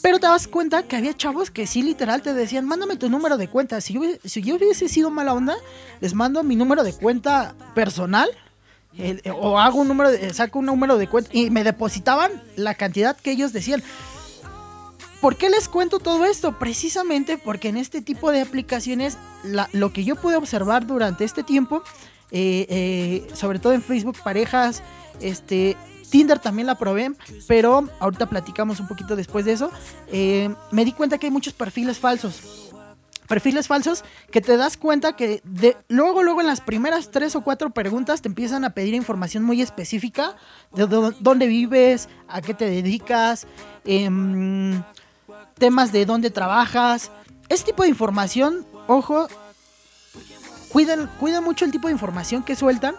pero 0.01 0.19
te 0.19 0.27
das 0.27 0.49
cuenta 0.49 0.83
que 0.85 0.97
había 0.97 1.15
chavos 1.15 1.51
que 1.51 1.67
sí 1.67 1.83
literal 1.83 2.23
te 2.23 2.33
decían, 2.33 2.65
mándame 2.65 2.97
tu 2.97 3.11
número 3.11 3.37
de 3.37 3.49
cuenta. 3.49 3.81
Si 3.83 3.93
yo, 3.95 4.01
hubiese- 4.01 4.27
si 4.27 4.41
yo 4.43 4.57
hubiese 4.57 4.89
sido 4.89 5.11
mala 5.11 5.35
onda, 5.35 5.55
les 6.01 6.15
mando 6.15 6.43
mi 6.43 6.57
número 6.57 6.83
de 6.83 6.95
cuenta 6.95 7.55
personal. 7.75 8.29
el- 8.97 9.21
o 9.41 9.59
hago 9.59 9.81
un 9.81 9.89
número, 9.89 10.09
de- 10.11 10.33
saco 10.33 10.61
un 10.61 10.67
número 10.67 10.97
de 10.97 11.09
cuenta 11.09 11.29
y 11.35 11.51
me 11.51 11.65
depositaban 11.65 12.31
la 12.57 12.75
cantidad 12.77 13.17
que 13.17 13.33
ellos 13.33 13.53
decían. 13.53 13.83
¿Por 15.25 15.37
qué 15.37 15.49
les 15.49 15.71
cuento 15.71 16.01
todo 16.01 16.27
esto? 16.27 16.59
Precisamente 16.59 17.39
porque 17.39 17.71
en 17.71 17.79
este 17.79 18.03
tipo 18.03 18.31
de 18.31 18.43
aplicaciones, 18.43 19.17
lo 19.73 19.91
que 19.91 20.05
yo 20.05 20.17
pude 20.17 20.37
observar 20.37 20.87
durante 20.87 21.25
este 21.25 21.43
tiempo, 21.43 21.83
eh, 22.31 22.67
eh, 22.69 23.27
sobre 23.33 23.59
todo 23.59 23.73
en 23.73 23.81
Facebook, 23.81 24.19
parejas, 24.23 24.83
este, 25.23 25.79
Tinder 26.11 26.39
también 26.41 26.67
la 26.67 26.75
probé, 26.75 27.11
pero 27.49 27.89
ahorita 28.01 28.27
platicamos 28.29 28.81
un 28.81 28.87
poquito 28.87 29.17
después 29.17 29.47
de 29.47 29.53
eso. 29.53 29.71
eh, 30.09 30.55
me 30.71 30.85
di 30.85 30.93
cuenta 30.93 31.17
que 31.17 31.29
hay 31.29 31.33
muchos 31.33 31.55
perfiles 31.55 31.99
falsos. 31.99 32.71
Perfiles 33.27 33.67
falsos 33.67 34.05
que 34.31 34.43
te 34.43 34.59
das 34.59 34.77
cuenta 34.77 35.17
que 35.17 35.41
de, 35.45 35.75
luego, 35.89 36.23
luego 36.23 36.43
en 36.43 36.47
las 36.47 36.61
primeras 36.61 37.11
tres 37.11 37.35
o 37.35 37.41
cuatro 37.41 37.71
preguntas 37.71 38.21
te 38.21 38.29
empiezan 38.29 38.63
a 38.67 38.75
pedir 38.75 38.93
información 38.93 39.43
muy 39.43 39.63
específica 39.63 40.37
de 40.75 40.87
dó- 40.87 41.15
dónde 41.19 41.47
vives, 41.47 42.11
a 42.29 42.43
qué 42.43 42.53
te 42.53 42.67
dedicas, 42.67 43.47
em, 43.87 44.83
temas 45.59 45.93
de 45.93 46.07
dónde 46.07 46.31
trabajas. 46.31 47.11
Ese 47.49 47.65
tipo 47.65 47.83
de 47.83 47.89
información, 47.91 48.67
ojo, 48.87 49.29
cuiden, 50.71 51.09
cuiden 51.21 51.45
mucho 51.45 51.65
el 51.65 51.71
tipo 51.71 51.89
de 51.89 51.93
información 51.93 52.43
que 52.43 52.57
sueltan 52.57 52.95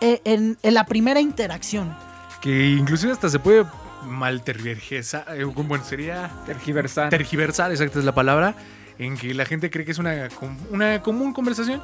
eh, 0.00 0.20
en, 0.24 0.58
en 0.62 0.74
la 0.74 0.86
primera 0.86 1.20
interacción. 1.20 1.94
Que 2.40 2.70
inclusive 2.70 3.12
hasta 3.12 3.28
se 3.28 3.38
puede 3.38 3.66
maltergiversar. 4.04 5.24
eh, 5.36 5.44
Bueno, 5.44 5.84
sería 5.84 6.30
Tergiversar. 6.46 7.10
tergiversar, 7.10 7.70
exacta 7.70 7.98
es 7.98 8.04
la 8.04 8.14
palabra, 8.14 8.54
en 8.98 9.16
que 9.16 9.34
la 9.34 9.44
gente 9.44 9.70
cree 9.70 9.84
que 9.84 9.92
es 9.92 9.98
una, 9.98 10.28
una 10.70 11.02
común 11.02 11.32
conversación, 11.32 11.82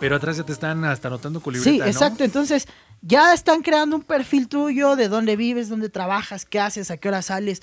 pero 0.00 0.16
atrás 0.16 0.36
ya 0.36 0.42
te 0.44 0.52
están 0.52 0.84
hasta 0.84 1.08
anotando 1.08 1.40
con 1.40 1.52
libreta, 1.54 1.70
Sí, 1.72 1.78
¿no? 1.78 1.86
exacto. 1.86 2.24
Entonces, 2.24 2.66
ya 3.00 3.32
están 3.32 3.62
creando 3.62 3.94
un 3.96 4.02
perfil 4.02 4.48
tuyo 4.48 4.96
de 4.96 5.08
dónde 5.08 5.36
vives, 5.36 5.68
dónde 5.68 5.88
trabajas, 5.88 6.44
qué 6.44 6.58
haces, 6.58 6.90
a 6.90 6.96
qué 6.96 7.08
hora 7.08 7.22
sales. 7.22 7.62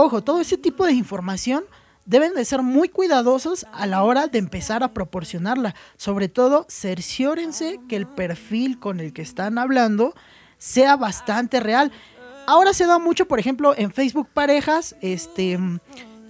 Ojo, 0.00 0.22
todo 0.22 0.40
ese 0.40 0.56
tipo 0.56 0.86
de 0.86 0.92
información 0.92 1.64
deben 2.06 2.32
de 2.32 2.44
ser 2.44 2.62
muy 2.62 2.88
cuidadosos 2.88 3.66
a 3.72 3.84
la 3.84 4.04
hora 4.04 4.28
de 4.28 4.38
empezar 4.38 4.84
a 4.84 4.94
proporcionarla. 4.94 5.74
Sobre 5.96 6.28
todo, 6.28 6.66
cerciórense 6.68 7.80
que 7.88 7.96
el 7.96 8.06
perfil 8.06 8.78
con 8.78 9.00
el 9.00 9.12
que 9.12 9.22
están 9.22 9.58
hablando 9.58 10.14
sea 10.56 10.94
bastante 10.94 11.58
real. 11.58 11.90
Ahora 12.46 12.74
se 12.74 12.86
da 12.86 13.00
mucho, 13.00 13.26
por 13.26 13.40
ejemplo, 13.40 13.74
en 13.76 13.90
Facebook 13.90 14.28
parejas, 14.32 14.94
este, 15.00 15.58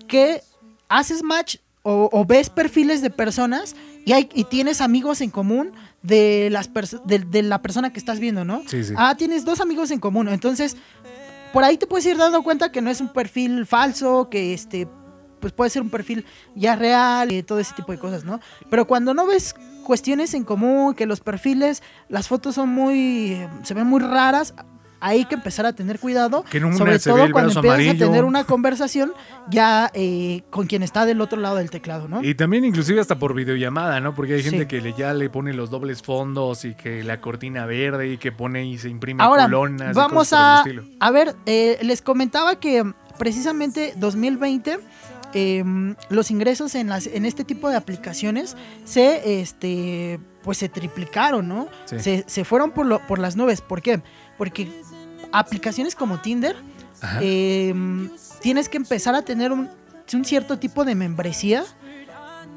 que 0.07 0.43
haces 0.89 1.23
match 1.23 1.57
o, 1.83 2.09
o 2.11 2.25
ves 2.25 2.49
perfiles 2.49 3.03
de 3.03 3.11
personas 3.11 3.77
y, 4.07 4.13
hay, 4.15 4.31
y 4.33 4.45
tienes 4.45 4.81
amigos 4.81 5.21
en 5.21 5.29
común 5.29 5.73
de, 6.03 6.49
las 6.51 6.71
de, 7.05 7.19
de 7.19 7.43
la 7.43 7.61
persona 7.61 7.93
que 7.93 7.99
estás 7.99 8.21
viendo, 8.21 8.45
¿no? 8.45 8.63
Sí, 8.67 8.83
sí. 8.83 8.95
Ah, 8.97 9.15
tienes 9.17 9.45
dos 9.45 9.61
amigos 9.61 9.91
en 9.91 10.01
común. 10.01 10.29
Entonces, 10.29 10.79
por 11.53 11.65
ahí 11.65 11.77
te 11.77 11.87
puedes 11.87 12.07
ir 12.07 12.17
dando 12.17 12.43
cuenta 12.43 12.73
que 12.73 12.81
no 12.81 12.91
es 12.91 13.01
un 13.01 13.09
perfil 13.09 13.67
falso, 13.67 14.29
que 14.31 14.55
este, 14.55 14.89
pues 15.41 15.53
puede 15.53 15.71
ser 15.71 15.83
un 15.83 15.91
perfil 15.91 16.25
ya 16.55 16.77
real 16.77 17.31
todo 17.47 17.59
ese 17.59 17.75
tipo 17.75 17.93
de 17.93 17.99
cosas, 17.99 18.25
¿no? 18.25 18.41
Pero 18.71 18.87
cuando 18.87 19.15
no 19.15 19.27
ves 19.27 19.55
cuestiones 19.85 20.35
en 20.35 20.45
común, 20.45 20.95
que 20.95 21.07
los 21.07 21.21
perfiles, 21.21 21.83
las 22.09 22.29
fotos 22.29 22.55
son 22.55 22.69
muy, 22.69 23.47
se 23.63 23.75
ven 23.75 23.87
muy 23.87 24.01
raras, 24.01 24.55
hay 25.01 25.25
que 25.27 25.35
empezar 25.37 25.65
a 25.67 25.73
tener 25.73 25.99
cuidado, 26.01 26.43
Que 26.45 26.61
sobre 26.61 26.99
todo 26.99 27.17
cuando 27.31 27.53
empiezas 27.53 27.65
amarillo. 27.65 27.93
a 27.93 28.09
tener 28.09 28.25
una 28.25 28.45
conversación 28.45 29.13
ya 29.51 29.91
eh, 29.95 30.43
con 30.51 30.67
quien 30.67 30.83
está 30.83 31.07
del 31.07 31.21
otro 31.21 31.41
lado 31.41 31.57
del 31.57 31.71
teclado, 31.71 32.09
¿no? 32.09 32.23
Y 32.23 32.35
también 32.35 32.65
inclusive 32.65 33.01
hasta 33.01 33.19
por 33.19 33.35
videollamada, 33.35 34.01
¿no? 34.01 34.15
Porque 34.15 34.35
hay 34.35 34.43
gente 34.43 34.61
Sí. 34.63 34.67
que 34.67 34.81
le, 34.81 34.95
ya 34.95 35.15
le 35.15 35.31
pone 35.31 35.53
los 35.53 35.71
dobles 35.71 36.03
fondos 36.03 36.65
y 36.65 36.75
que 36.75 37.05
la 37.05 37.21
cortina 37.21 37.65
verde 37.67 38.09
y 38.13 38.19
que 38.19 38.33
pone 38.33 38.67
y 38.67 38.79
se 38.79 38.89
imprime 38.89 39.23
Ahora, 39.23 39.45
colonas. 39.45 39.93
y 39.95 39.97
vamos 39.97 40.13
cosas 40.29 40.41
a, 40.41 40.63
por 40.63 40.71
el 40.73 40.79
estilo. 40.81 40.97
a 41.01 41.11
ver, 41.11 41.37
eh, 41.47 41.79
les 41.83 42.03
comentaba 42.03 42.57
que 42.59 42.83
precisamente 43.19 43.93
2020 43.97 44.79
eh, 45.35 45.63
los 46.09 46.31
ingresos 46.31 46.75
en 46.75 46.89
las 46.89 47.07
en 47.07 47.27
este 47.27 47.45
tipo 47.45 47.69
de 47.69 47.77
aplicaciones 47.77 48.57
se 48.85 49.41
este 49.43 50.19
pues 50.43 50.57
se 50.59 50.69
triplicaron, 50.71 51.47
¿no? 51.47 51.69
Sí. 51.85 52.01
Se, 52.01 52.25
se 52.27 52.45
fueron 52.45 52.71
por, 52.71 52.87
lo- 52.87 53.01
por 53.07 53.19
las 53.19 53.37
nubes. 53.37 53.61
¿Por 53.61 53.83
qué? 53.83 54.01
Porque 54.39 54.71
aplicaciones 55.33 55.95
como 55.95 56.21
Tinder 56.21 56.57
eh, 57.21 57.75
tienes 58.41 58.69
que 58.69 58.77
empezar 58.77 59.15
a 59.15 59.23
tener 59.23 59.53
un, 59.53 59.69
un 60.13 60.25
cierto 60.25 60.59
tipo 60.59 60.85
de 60.85 60.95
membresía 60.95 61.65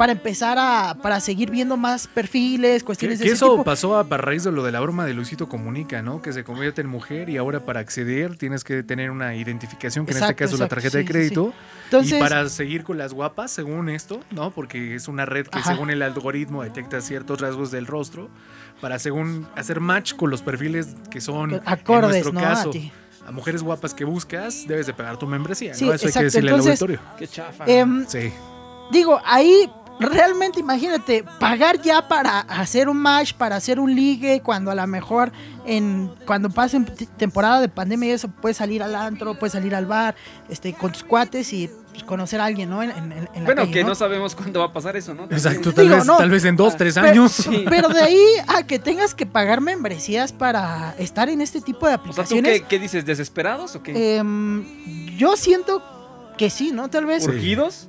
para 0.02 0.14
empezar 0.14 0.58
a 0.58 0.96
para 1.00 1.20
seguir 1.20 1.52
viendo 1.52 1.78
más 1.78 2.08
perfiles, 2.08 2.82
Que, 2.82 2.86
cuestiones 2.88 3.20
que 3.20 3.26
de 3.26 3.30
ese 3.30 3.36
eso 3.36 3.52
tipo. 3.52 3.64
pasó 3.64 3.98
a 4.00 4.04
raíz 4.04 4.44
de 4.44 4.52
lo 4.52 4.64
de 4.64 4.72
la 4.72 4.80
broma 4.80 5.06
de 5.06 5.14
Luisito 5.14 5.48
Comunica, 5.48 6.02
¿no? 6.02 6.24
Que 6.24 6.34
se 6.34 6.44
convierte 6.44 6.82
en 6.82 6.88
mujer 6.88 7.30
y 7.30 7.38
ahora 7.38 7.60
para 7.66 7.82
acceder 7.82 8.36
tienes 8.36 8.64
que 8.64 8.82
tener 8.82 9.12
una 9.12 9.36
identificación, 9.36 10.06
que 10.08 10.14
en 10.14 10.18
este 10.18 10.26
Exacto, 10.32 10.44
caso 10.46 10.58
la 10.58 10.66
exacto, 10.66 10.76
tarjeta 10.76 10.92
sí, 10.92 10.98
de 10.98 11.04
sí, 11.04 11.08
sí. 11.08 11.14
crédito. 11.14 11.54
Entonces, 11.86 12.18
y 12.18 12.20
para 12.20 12.50
seguir 12.50 12.84
con 12.84 12.98
las 12.98 13.14
guapas, 13.14 13.52
según 13.52 13.90
esto, 13.90 14.22
¿no? 14.32 14.50
Porque 14.50 14.96
es 14.96 15.08
una 15.08 15.26
red 15.26 15.46
que 15.46 15.60
Ajá. 15.60 15.74
según 15.74 15.92
el 15.92 16.02
algoritmo 16.02 16.64
detecta 16.64 17.00
ciertos 17.02 17.40
rasgos 17.40 17.70
del 17.70 17.86
rostro, 17.86 18.30
para 18.82 18.98
según 18.98 19.46
hacer 19.56 19.82
match 19.82 20.16
con 20.16 20.32
los 20.32 20.42
perfiles 20.42 20.96
que 21.12 21.22
son, 21.22 21.62
acordes, 21.64 22.06
en 22.06 22.10
nuestro 22.10 22.34
¿no? 22.34 22.42
caso, 22.42 22.70
A 22.70 22.72
ti. 22.72 22.92
a 23.28 23.32
mujeres 23.32 23.62
guapas 23.62 23.94
que 23.94 24.04
buscas, 24.04 24.66
debes 24.68 24.88
de 24.88 24.94
pagar 24.96 25.18
tu 25.18 25.28
membresía, 25.28 25.76
Sí, 25.76 25.86
¿no? 25.86 25.94
Eso 25.94 26.06
hay 26.06 26.10
exacto. 26.10 26.20
que 26.22 26.24
decirle 26.26 26.50
Entonces, 26.50 26.82
al 26.82 26.88
auditorio. 26.90 27.16
Qué 27.20 27.28
chafa. 27.28 27.66
Em, 27.68 28.06
Sí. 28.08 28.32
digo, 28.92 29.22
ahí 29.26 29.70
realmente 30.02 30.60
imagínate, 30.60 31.24
pagar 31.40 31.82
ya 31.82 32.08
para 32.08 32.40
hacer 32.42 32.90
un 32.90 32.98
match, 32.98 33.34
para 33.34 33.56
hacer 33.56 33.80
un 33.80 33.94
ligue, 33.96 34.42
cuando 34.42 34.72
a 34.72 34.76
lo 34.76 34.86
mejor 34.88 35.32
en 35.66 36.12
cuando 36.26 36.50
pasen 36.50 36.86
t- 36.86 37.06
temporada 37.18 37.62
de 37.62 37.70
pandemia 37.70 38.10
y 38.10 38.12
eso, 38.12 38.28
puedes 38.30 38.58
salir 38.58 38.82
al 38.84 38.96
antro, 38.96 39.38
puedes 39.38 39.54
salir 39.54 39.76
al 39.76 39.86
bar, 39.86 40.16
este, 40.50 40.74
con 40.74 40.92
tus 40.92 41.04
cuates 41.04 41.54
y 41.54 41.70
pues, 41.92 42.04
conocer 42.04 42.42
a 42.42 42.46
alguien, 42.46 42.70
¿no? 42.70 42.82
En, 42.82 42.90
en- 42.92 43.12
en 43.12 43.26
la 43.34 43.42
bueno, 43.46 43.62
calle, 43.64 43.72
que 43.72 43.84
¿no? 43.84 43.90
no 43.90 43.96
sabemos 43.96 44.34
cuándo 44.36 44.60
va 44.60 44.68
a 44.68 44.74
pasar 44.74 44.96
eso, 44.98 45.14
¿no? 45.14 45.26
Exacto, 45.26 45.74
tal 45.74 45.86
Digo, 45.86 45.98
vez, 45.98 46.06
no. 46.06 46.18
tal 46.18 46.30
vez 46.30 46.46
en 46.46 46.56
dos, 46.56 46.74
Ah, 46.74 46.78
tres 46.78 46.96
Pero- 46.96 47.08
años. 47.08 47.32
Sí. 47.34 47.66
Pero 47.70 47.90
de 47.90 48.02
ahí 48.02 48.26
a 48.48 48.64
que 48.64 48.80
tengas 48.80 49.14
que 49.14 49.26
pagar 49.26 49.62
membresías 49.62 50.32
para 50.34 50.96
estar 50.98 51.30
en 51.30 51.42
este 51.42 51.62
tipo 51.62 51.88
de 51.88 51.96
O 51.96 51.98
sea, 51.98 52.04
¿tú 52.04 52.10
aplicaciones, 52.22 52.62
qué, 52.62 52.68
qué 52.68 52.80
dices? 52.80 53.06
¿Desesperados 53.06 53.76
o 53.76 53.84
qué? 53.84 54.18
em, 54.18 54.66
yo 55.18 55.36
siento 55.38 55.84
que 56.38 56.50
sí, 56.50 56.72
¿no? 56.72 56.90
Tal 56.90 57.06
vez. 57.06 57.24
Sí. 57.24 57.30
¿Urgidos? 57.30 57.88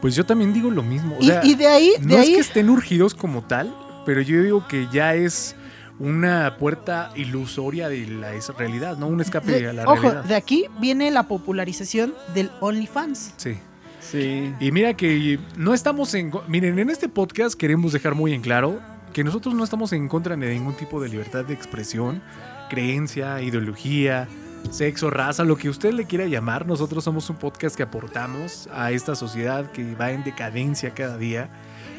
Pues 0.00 0.14
yo 0.14 0.24
también 0.24 0.52
digo 0.52 0.70
lo 0.70 0.82
mismo. 0.82 1.16
O 1.18 1.22
Y, 1.22 1.26
sea, 1.26 1.44
y 1.44 1.54
de 1.54 1.66
ahí, 1.66 1.92
de 1.98 2.06
no 2.06 2.14
es 2.14 2.20
ahí 2.26 2.34
que 2.34 2.40
estén 2.40 2.70
urgidos 2.70 3.14
como 3.14 3.42
tal, 3.42 3.74
pero 4.06 4.20
yo 4.20 4.42
digo 4.42 4.66
que 4.68 4.86
ya 4.92 5.14
es 5.14 5.56
una 5.98 6.56
puerta 6.58 7.10
ilusoria 7.16 7.88
de 7.88 8.06
la 8.06 8.30
realidad, 8.56 8.96
¿no? 8.96 9.08
Un 9.08 9.20
escape 9.20 9.50
de- 9.60 9.68
a 9.68 9.72
la 9.72 9.82
ojo, 9.84 10.02
realidad. 10.02 10.24
de 10.24 10.36
aquí 10.36 10.66
viene 10.80 11.10
la 11.10 11.24
popularización 11.24 12.14
del 12.34 12.50
OnlyFans. 12.60 13.34
Sí. 13.36 13.58
Sí. 14.00 14.54
Y 14.60 14.70
mira 14.70 14.94
que 14.94 15.38
no 15.56 15.74
estamos 15.74 16.14
en... 16.14 16.30
Miren, 16.46 16.78
en 16.78 16.88
este 16.88 17.08
podcast 17.08 17.56
queremos 17.58 17.92
dejar 17.92 18.14
muy 18.14 18.32
en 18.32 18.40
claro 18.40 18.80
que 19.12 19.24
nosotros 19.24 19.54
no 19.54 19.64
estamos 19.64 19.92
en 19.92 20.08
contra 20.08 20.36
de 20.36 20.54
ningún 20.54 20.74
tipo 20.74 21.00
de 21.00 21.08
libertad 21.08 21.44
de 21.44 21.52
expresión, 21.54 22.22
creencia, 22.70 23.42
ideología, 23.42 24.28
sexo, 24.70 25.10
raza, 25.10 25.44
lo 25.44 25.56
que 25.56 25.68
usted 25.68 25.92
le 25.92 26.04
quiera 26.04 26.26
llamar. 26.26 26.66
Nosotros 26.66 27.04
somos 27.04 27.28
un 27.30 27.36
podcast 27.36 27.76
que 27.76 27.82
aportamos 27.82 28.68
a 28.72 28.90
esta 28.92 29.14
sociedad 29.14 29.70
que 29.72 29.94
va 29.94 30.12
en 30.12 30.24
decadencia 30.24 30.94
cada 30.94 31.16
día. 31.16 31.48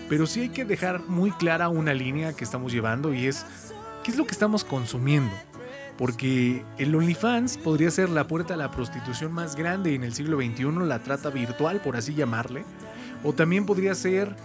Pero 0.10 0.25
sí 0.25 0.41
hay 0.41 0.49
que 0.49 0.65
dejar 0.65 1.01
muy 1.08 1.32
clara 1.32 1.69
una 1.69 1.93
línea 1.93 2.34
que 2.34 2.43
estamos 2.43 2.71
llevando 2.71 3.13
y 3.13 3.27
es 3.27 3.45
qué 4.03 4.12
es 4.12 4.17
lo 4.17 4.25
que 4.25 4.32
estamos 4.32 4.63
consumiendo. 4.63 5.34
Porque 5.97 6.63
el 6.77 6.95
OnlyFans 6.95 7.58
podría 7.58 7.91
ser 7.91 8.10
la 8.10 8.27
puerta 8.27 8.53
a 8.53 8.58
la 8.58 8.71
prostitución 8.71 9.32
más 9.32 9.55
grande 9.55 9.93
en 9.95 10.03
el 10.03 10.13
siglo 10.13 10.38
XXI, 10.38 10.71
la 10.86 11.03
trata 11.03 11.29
virtual, 11.29 11.82
por 11.82 11.97
así 11.97 12.15
llamarle. 12.15 12.63
O 13.23 13.34
también 13.34 13.65
podría 13.65 13.93
ser 13.95 14.36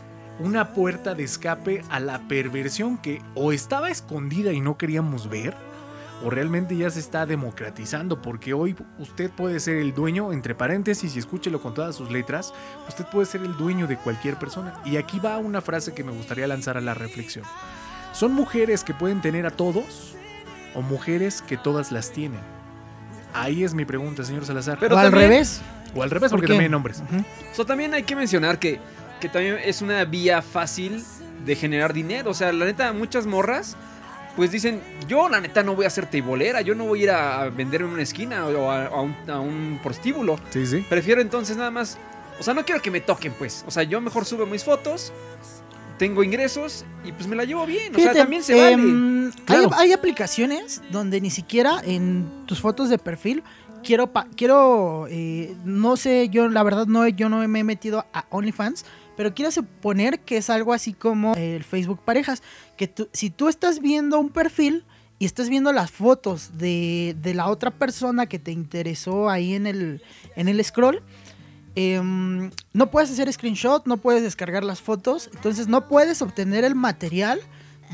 una 0.40 0.72
puerta 0.72 1.14
de 1.14 1.22
escape 1.22 1.82
a 1.90 2.00
la 2.00 2.26
perversión 2.26 2.98
que 2.98 3.22
o 3.34 3.52
estaba 3.52 3.90
escondida 3.90 4.52
y 4.52 4.60
no 4.60 4.76
queríamos 4.76 5.28
ver, 5.28 5.54
o 6.22 6.31
realmente 6.31 6.77
ya 6.77 6.88
se 6.90 7.00
está 7.00 7.27
democratizando, 7.27 8.22
porque 8.22 8.55
hoy 8.55 8.77
usted 8.98 9.31
puede 9.31 9.61
ser 9.61 9.77
el 9.77 9.94
dueño, 9.94 10.33
entre 10.33 10.55
paréntesis, 10.55 11.16
y 11.16 11.18
escúchelo 11.18 11.61
con 11.61 11.74
todas 11.74 11.96
sus 11.96 12.11
letras, 12.11 12.55
usted 12.88 13.05
puede 13.07 13.27
ser 13.27 13.42
el 13.42 13.57
dueño 13.57 13.87
de 13.87 13.96
cualquier 13.96 14.37
persona. 14.38 14.74
Y 14.85 14.96
aquí 14.96 15.18
va 15.18 15.38
una 15.38 15.61
frase 15.61 15.92
que 15.94 16.05
me 16.05 16.12
gustaría 16.12 16.46
lanzar 16.46 16.77
a 16.77 16.81
la 16.81 16.94
reflexión. 16.94 17.44
Son 18.12 18.33
mujeres 18.33 18.85
que 18.85 18.94
pueden 18.94 19.20
tener 19.20 19.44
a 19.44 19.50
todos 19.50 20.14
o 20.74 20.83
mujeres 20.83 21.42
que 21.42 21.57
todas 21.57 21.90
las 21.92 22.11
tienen. 22.12 22.40
Ahí 23.33 23.64
es 23.64 23.74
mi 23.74 23.85
pregunta, 23.85 24.22
señor 24.24 24.46
Salazar. 24.46 24.79
Pero 24.79 24.94
o 24.94 24.98
al 24.98 25.11
también- 25.11 25.31
revés. 25.31 25.61
o 25.94 26.03
al 26.03 26.11
revés, 26.11 26.31
¿por 26.31 26.38
porque 26.38 26.46
qué? 26.46 26.53
también 26.53 26.68
hay 26.68 26.72
nombres. 26.72 27.00
Ujú. 27.00 27.18
O 27.50 27.55
sea, 27.55 27.64
también 27.64 27.92
hay 27.94 28.05
que 28.05 28.14
mencionar 28.14 28.59
que, 28.61 28.79
que 29.20 29.29
también 29.29 29.59
es 29.64 29.83
una 29.83 30.05
vía 30.05 30.40
fácil 30.42 31.03
de 31.44 31.57
generar 31.57 31.92
dinero. 31.92 32.31
O 32.31 32.35
sea, 32.35 32.53
la 32.53 32.64
neta, 32.64 32.92
muchas 32.92 33.27
morras, 33.27 33.77
pues 34.37 34.51
dicen, 34.51 34.81
yo 35.09 35.29
la 35.29 35.40
neta 35.40 35.62
no 35.62 35.75
voy 35.75 35.87
a 35.87 35.90
ser 35.90 36.07
teibolera, 36.07 36.61
yo 36.61 36.75
no 36.75 36.85
voy 36.87 37.01
a 37.01 37.03
ir 37.05 37.11
a 37.11 37.49
vender 37.51 37.83
en 37.83 37.88
una 37.88 38.03
esquina 38.03 38.47
o 38.47 38.70
a, 38.70 38.87
a 38.87 39.01
un, 39.01 39.14
a 39.29 39.38
un 39.40 39.79
prostíbulo. 39.83 40.38
Sí, 40.51 40.66
sí. 40.66 40.85
Prefiero 40.88 41.20
entonces 41.20 41.57
nada 41.57 41.70
más, 41.70 41.99
o 42.40 42.42
sea, 42.42 42.53
no 42.55 42.64
quiero 42.64 42.83
que 42.83 42.90
me 42.90 43.01
toquen, 43.01 43.33
pues. 43.38 43.64
O 43.66 43.70
sea, 43.70 43.83
yo 43.85 44.01
mejor 44.01 44.25
subo 44.25 44.44
mis 44.47 44.64
fotos, 44.64 45.12
tengo 45.99 46.25
ingresos 46.25 46.85
y 47.05 47.12
pues 47.12 47.29
me 47.29 47.37
la 47.37 47.44
llevo 47.44 47.64
bien. 47.66 47.94
O 47.94 47.99
sea, 47.99 48.12
también 48.12 48.42
se 48.42 48.55
vale. 48.55 48.73
em, 48.73 49.31
Claro. 49.44 49.70
hay, 49.75 49.88
hay 49.88 49.92
aplicaciones 49.92 50.83
donde 50.90 51.20
ni 51.20 51.31
siquiera 51.31 51.81
en 51.85 52.29
tus 52.47 52.61
fotos 52.61 52.88
de 52.88 52.99
perfil 52.99 53.42
quiero, 53.85 54.09
pa- 54.12 54.27
quiero 54.37 55.07
eh, 55.11 55.55
no 55.64 55.97
sé, 55.97 56.29
yo 56.31 56.49
la 56.49 56.62
verdad 56.62 56.87
no, 56.87 57.07
yo 57.09 57.29
no 57.29 57.47
me 57.47 57.61
he 57.61 57.64
metido 57.64 58.05
a 58.12 58.25
OnlyFans, 58.31 58.85
pero 59.16 59.35
quiero 59.35 59.50
suponer 59.50 60.20
que 60.20 60.37
es 60.37 60.50
algo 60.50 60.72
así 60.72 60.92
como 60.92 61.35
el 61.35 61.64
Facebook 61.64 62.00
Parejas, 62.05 62.42
que 62.77 62.88
tú- 62.88 63.09
si 63.12 63.31
tú 63.31 63.48
estás 63.48 63.81
viendo 63.81 64.18
un 64.18 64.31
perfil 64.31 64.85
y 65.18 65.27
estás 65.27 65.48
viendo 65.48 65.72
las 65.72 65.90
fotos 65.90 66.59
de, 66.59 67.16
de 67.22 67.35
la 67.35 67.48
otra 67.48 67.70
persona 67.70 68.27
que 68.27 68.38
te 68.38 68.50
interesó 68.53 69.29
ahí 69.31 69.55
en 69.55 69.66
el, 69.66 70.03
en 70.37 70.48
el 70.48 70.62
scroll, 70.64 71.03
em, 71.77 72.50
no 72.72 72.90
puedes 72.90 73.11
hacer 73.11 73.33
screenshot, 73.33 73.87
no 73.87 73.96
puedes 73.96 74.22
descargar 74.22 74.64
las 74.64 74.81
fotos, 74.81 75.31
entonces 75.35 75.68
no 75.68 75.88
puedes 75.88 76.22
obtener 76.22 76.64
el 76.64 76.74
material 76.74 77.40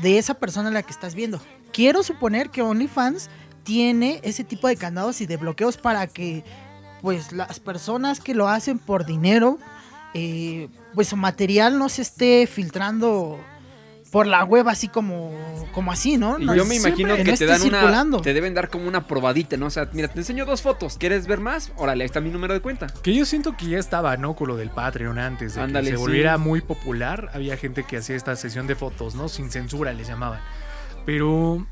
de 0.01 0.17
esa 0.17 0.35
persona 0.35 0.69
a 0.69 0.71
la 0.71 0.83
que 0.83 0.91
estás 0.91 1.15
viendo. 1.15 1.41
Quiero 1.73 2.03
suponer 2.03 2.49
que 2.49 2.61
OnlyFans 2.61 3.29
tiene 3.63 4.19
ese 4.23 4.43
tipo 4.43 4.67
de 4.67 4.75
candados 4.75 5.21
y 5.21 5.25
de 5.25 5.37
bloqueos 5.37 5.77
para 5.77 6.07
que 6.07 6.43
pues 7.01 7.31
las 7.31 7.59
personas 7.59 8.19
que 8.19 8.35
lo 8.35 8.47
hacen 8.47 8.77
por 8.77 9.05
dinero, 9.05 9.57
eh, 10.13 10.69
pues 10.93 11.09
su 11.09 11.17
material 11.17 11.77
no 11.77 11.89
se 11.89 12.01
esté 12.01 12.47
filtrando 12.47 13.39
por 14.11 14.27
la 14.27 14.43
web 14.43 14.67
así 14.67 14.89
como, 14.89 15.31
como 15.73 15.91
así, 15.91 16.17
¿no? 16.17 16.37
Y 16.37 16.45
yo 16.45 16.65
me 16.65 16.75
imagino 16.75 17.09
no 17.09 17.15
que 17.15 17.23
te 17.23 17.31
esté 17.31 17.45
dan 17.45 17.61
una. 17.61 18.21
Te 18.21 18.33
deben 18.33 18.53
dar 18.53 18.69
como 18.69 18.87
una 18.87 19.07
probadita, 19.07 19.55
¿no? 19.55 19.67
O 19.67 19.69
sea, 19.69 19.89
mira, 19.93 20.09
te 20.09 20.19
enseño 20.19 20.45
dos 20.45 20.61
fotos. 20.61 20.97
¿Quieres 20.97 21.27
ver 21.27 21.39
más? 21.39 21.71
Órale, 21.77 22.03
ahí 22.03 22.05
está 22.07 22.19
mi 22.19 22.29
número 22.29 22.53
de 22.53 22.59
cuenta. 22.59 22.87
Que 23.01 23.13
yo 23.13 23.25
siento 23.25 23.55
que 23.55 23.67
ya 23.67 23.79
estaba, 23.79 24.17
¿no? 24.17 24.35
Con 24.35 24.49
lo 24.49 24.57
del 24.57 24.69
Patreon 24.69 25.17
antes 25.17 25.55
de 25.55 25.61
Ándale, 25.61 25.85
que 25.85 25.91
se 25.91 25.97
sí. 25.97 26.01
volviera 26.01 26.37
muy 26.37 26.59
popular. 26.59 27.31
Había 27.33 27.55
gente 27.55 27.85
que 27.85 27.97
hacía 27.97 28.17
esta 28.17 28.35
sesión 28.35 28.67
de 28.67 28.75
fotos, 28.75 29.15
¿no? 29.15 29.29
Sin 29.29 29.49
censura 29.49 29.93
les 29.93 30.09
llamaban. 30.09 30.41
Pero, 31.05 31.65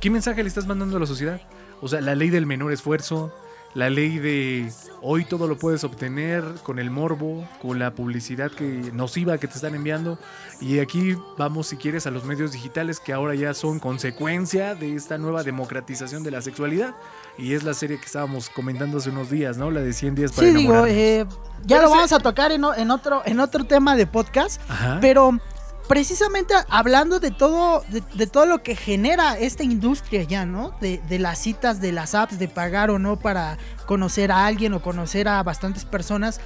¿qué 0.00 0.08
mensaje 0.08 0.42
le 0.42 0.48
estás 0.48 0.66
mandando 0.66 0.96
a 0.96 1.00
la 1.00 1.06
sociedad? 1.06 1.40
O 1.82 1.88
sea, 1.88 2.00
la 2.00 2.14
ley 2.14 2.30
del 2.30 2.46
menor 2.46 2.72
esfuerzo, 2.72 3.30
la 3.74 3.90
ley 3.90 4.18
de 4.18 4.72
hoy 5.02 5.24
todo 5.24 5.48
lo 5.48 5.58
puedes 5.58 5.82
obtener 5.82 6.44
con 6.62 6.78
el 6.78 6.90
morbo, 6.90 7.46
con 7.60 7.78
la 7.78 7.90
publicidad 7.92 8.50
que 8.50 8.64
nociva 8.92 9.38
que 9.38 9.48
te 9.48 9.54
están 9.54 9.74
enviando. 9.74 10.18
Y 10.60 10.78
aquí 10.78 11.16
vamos, 11.36 11.66
si 11.66 11.76
quieres, 11.76 12.06
a 12.06 12.10
los 12.12 12.24
medios 12.24 12.52
digitales 12.52 13.00
que 13.00 13.12
ahora 13.12 13.34
ya 13.34 13.52
son 13.52 13.80
consecuencia 13.80 14.74
de 14.76 14.94
esta 14.94 15.18
nueva 15.18 15.42
democratización 15.42 16.22
de 16.22 16.30
la 16.30 16.40
sexualidad. 16.40 16.94
Y 17.36 17.54
es 17.54 17.64
la 17.64 17.74
serie 17.74 17.98
que 17.98 18.06
estábamos 18.06 18.48
comentando 18.48 18.98
hace 18.98 19.10
unos 19.10 19.28
días, 19.28 19.56
¿no? 19.56 19.70
La 19.72 19.80
de 19.80 19.92
100 19.92 20.14
días 20.14 20.32
para 20.32 20.46
Sí, 20.46 20.54
digo, 20.54 20.86
eh, 20.86 21.26
ya 21.64 21.78
Pero 21.78 21.88
lo 21.88 21.90
vamos 21.90 22.12
a 22.12 22.20
tocar 22.20 22.52
en, 22.52 22.64
otro, 22.64 23.22
en 23.24 23.40
otro 23.40 23.64
tema 23.64 23.96
de 23.96 24.06
podcast, 24.06 24.60
Ajá. 24.68 24.98
pero 25.00 25.38
precisamente 25.88 26.54
hablando 26.68 27.20
de 27.20 27.30
todo, 27.30 27.84
de, 27.88 28.26
todo 28.26 28.46
lo 28.46 28.62
que 28.62 28.76
genera 28.76 29.38
esta 29.38 29.62
industria 29.62 30.22
ya, 30.22 30.46
¿no? 30.46 30.74
De, 30.80 30.98
de 31.08 31.18
las 31.18 31.38
citas, 31.38 31.80
de 31.80 31.92
las 31.92 32.14
apps, 32.14 32.38
de 32.38 32.48
pagar 32.48 32.90
o 32.90 32.98
no 32.98 33.18
para 33.18 33.58
conocer 33.86 34.32
a 34.32 34.46
alguien 34.46 34.72
o 34.74 34.82
conocer 34.82 35.28
a 35.28 35.42
bastantes 35.42 35.84
personas. 35.84 36.40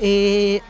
eh, 0.00 0.60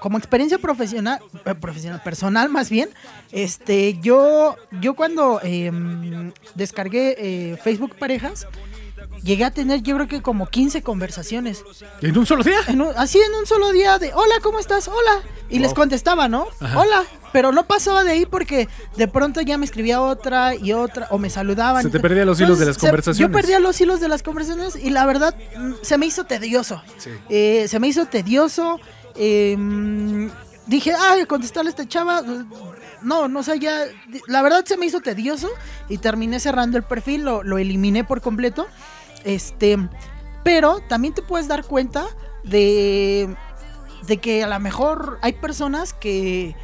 como 0.00 0.18
experiencia 0.18 0.58
profesional, 0.58 1.18
eh, 1.44 1.54
profesional, 1.54 2.00
personal 2.02 2.48
más 2.48 2.70
bien, 2.70 2.88
este, 3.32 3.98
yo, 4.00 4.56
yo 4.80 4.94
cuando 4.94 5.40
em, 5.42 6.32
descargué 6.54 7.16
eh, 7.18 7.56
Facebook 7.56 7.96
Parejas, 7.96 8.46
llegué 9.28 9.44
a 9.44 9.50
tener 9.52 9.82
yo 9.82 9.94
creo 9.96 10.08
que 10.08 10.22
como 10.22 10.46
15 10.48 10.82
conversaciones. 10.82 11.62
¿En 12.02 12.16
un 12.18 12.26
solo 12.26 12.42
día? 12.42 12.58
En 12.66 12.80
un- 12.80 12.92
así 12.96 13.18
en 13.18 13.34
un 13.34 13.46
solo 13.46 13.70
día 13.72 13.98
de, 13.98 14.12
hola, 14.14 14.34
¿cómo 14.42 14.58
estás? 14.58 14.88
Hola. 14.88 15.22
Y 15.50 15.60
les 15.60 15.72
contestaba, 15.74 16.28
¿no? 16.28 16.46
Ajá. 16.60 16.78
Hola. 16.80 17.04
Pero 17.32 17.52
no 17.52 17.66
pasaba 17.66 18.04
de 18.04 18.10
ahí 18.12 18.26
porque 18.26 18.68
de 18.96 19.06
pronto 19.08 19.40
ya 19.42 19.58
me 19.58 19.64
escribía 19.66 20.00
otra 20.00 20.54
y 20.54 20.72
otra, 20.72 21.08
o 21.10 21.18
me 21.18 21.28
saludaban. 21.30 21.82
Se 21.82 21.90
te 21.90 22.00
perdían 22.00 22.26
los 22.26 22.40
hilos 22.40 22.58
de 22.58 22.66
las 22.66 22.76
se- 22.76 22.80
conversaciones. 22.80 23.30
Yo 23.30 23.30
perdía 23.32 23.60
los 23.60 23.78
hilos 23.80 24.00
de 24.00 24.08
las 24.08 24.22
conversaciones 24.22 24.76
y 24.76 24.90
la 24.90 25.04
verdad 25.06 25.34
mm, 25.56 25.72
se 25.82 25.98
me 25.98 26.06
hizo 26.06 26.24
tedioso. 26.24 26.82
Sí. 26.96 27.10
Eh, 27.28 27.66
se 27.68 27.78
me 27.78 27.88
hizo 27.88 28.06
tedioso. 28.06 28.80
eh, 29.14 29.56
mm, 29.58 30.28
dije, 30.66 30.92
ay, 30.98 31.24
contestarle 31.26 31.68
a 31.68 31.72
esta 31.72 31.86
chava. 31.86 32.22
No, 33.02 33.28
no 33.28 33.42
sé, 33.42 33.58
ya. 33.58 33.84
La 34.26 34.42
verdad 34.42 34.64
se 34.64 34.76
me 34.76 34.86
hizo 34.86 35.00
tedioso 35.00 35.48
y 35.88 35.98
terminé 35.98 36.40
cerrando 36.40 36.76
el 36.78 36.82
perfil, 36.84 37.24
lo, 37.24 37.42
lo 37.42 37.58
eliminé 37.58 38.04
por 38.04 38.20
completo. 38.20 38.66
Este. 39.24 39.78
Pero 40.44 40.80
también 40.88 41.14
te 41.14 41.22
puedes 41.22 41.48
dar 41.48 41.64
cuenta 41.64 42.06
de. 42.44 43.34
De 44.06 44.18
que 44.18 44.44
a 44.44 44.46
lo 44.46 44.58
mejor 44.60 45.18
hay 45.22 45.34
personas 45.34 45.92
que. 45.92 46.54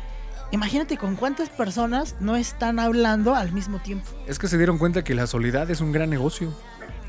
Imagínate 0.52 0.96
con 0.98 1.16
cuántas 1.16 1.48
personas 1.48 2.14
no 2.20 2.36
están 2.36 2.78
hablando 2.78 3.34
al 3.34 3.50
mismo 3.52 3.80
tiempo. 3.80 4.08
Es 4.26 4.38
que 4.38 4.46
se 4.46 4.56
dieron 4.56 4.78
cuenta 4.78 5.02
que 5.02 5.14
la 5.14 5.26
soledad 5.26 5.68
es 5.70 5.80
un 5.80 5.90
gran 5.90 6.10
negocio. 6.10 6.52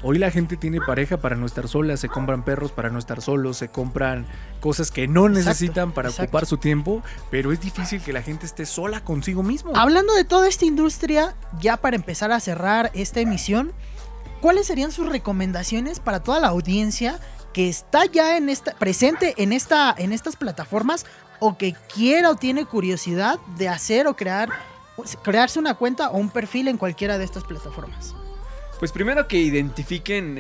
Hoy 0.08 0.20
la 0.20 0.30
gente 0.30 0.56
tiene 0.58 0.82
pareja 0.82 1.18
para 1.18 1.36
no 1.36 1.46
estar 1.46 1.68
sola, 1.68 1.98
se 1.98 2.10
compran 2.10 2.44
perros 2.44 2.72
para 2.72 2.90
no 2.90 3.00
estar 3.00 3.22
solos, 3.22 3.58
se 3.58 3.70
compran 3.70 4.28
cosas 4.60 4.92
que 4.92 5.08
no 5.08 5.28
Exacto, 5.28 5.50
necesitan 5.50 5.94
para 5.94 6.10
exacto. 6.10 6.28
ocupar 6.28 6.46
su 6.46 6.58
tiempo, 6.58 7.02
pero 7.32 7.52
es 7.52 7.60
difícil 7.60 8.02
que 8.02 8.14
la 8.14 8.22
gente 8.22 8.46
esté 8.46 8.68
sola 8.68 9.04
consigo 9.04 9.42
mismo. 9.42 9.72
Hablando 9.76 10.14
de 10.14 10.24
toda 10.24 10.48
esta 10.48 10.66
industria, 10.66 11.34
ya 11.60 11.78
para 11.78 11.96
empezar 11.96 12.32
a 12.32 12.40
cerrar 12.40 12.92
esta 12.94 13.20
emisión, 13.20 13.72
¿cuáles 14.46 14.68
serían 14.68 14.92
sus 14.92 15.10
recomendaciones 15.10 16.00
para 16.00 16.20
toda 16.20 16.40
la 16.40 16.50
audiencia 16.50 17.20
que 17.52 17.68
está 17.68 18.06
ya 18.06 18.38
en 18.38 18.50
esta 18.50 18.76
presente 18.76 19.34
en 19.38 19.52
esta 19.52 19.96
en 19.98 20.12
estas 20.12 20.36
plataformas 20.36 21.08
o 21.40 21.58
que 21.58 21.74
quiera 21.92 22.30
o 22.30 22.36
tiene 22.36 22.66
curiosidad 22.66 23.40
de 23.58 23.70
hacer 23.70 24.06
o 24.06 24.16
crear 24.16 24.50
crearse 25.24 25.58
una 25.58 25.74
cuenta 25.74 26.12
o 26.12 26.18
un 26.18 26.30
perfil 26.30 26.68
en 26.68 26.78
cualquiera 26.78 27.18
de 27.18 27.26
estas 27.26 27.44
plataformas? 27.44 28.14
Pues 28.78 28.92
primero 28.92 29.28
que 29.28 29.38
identifiquen 29.38 30.36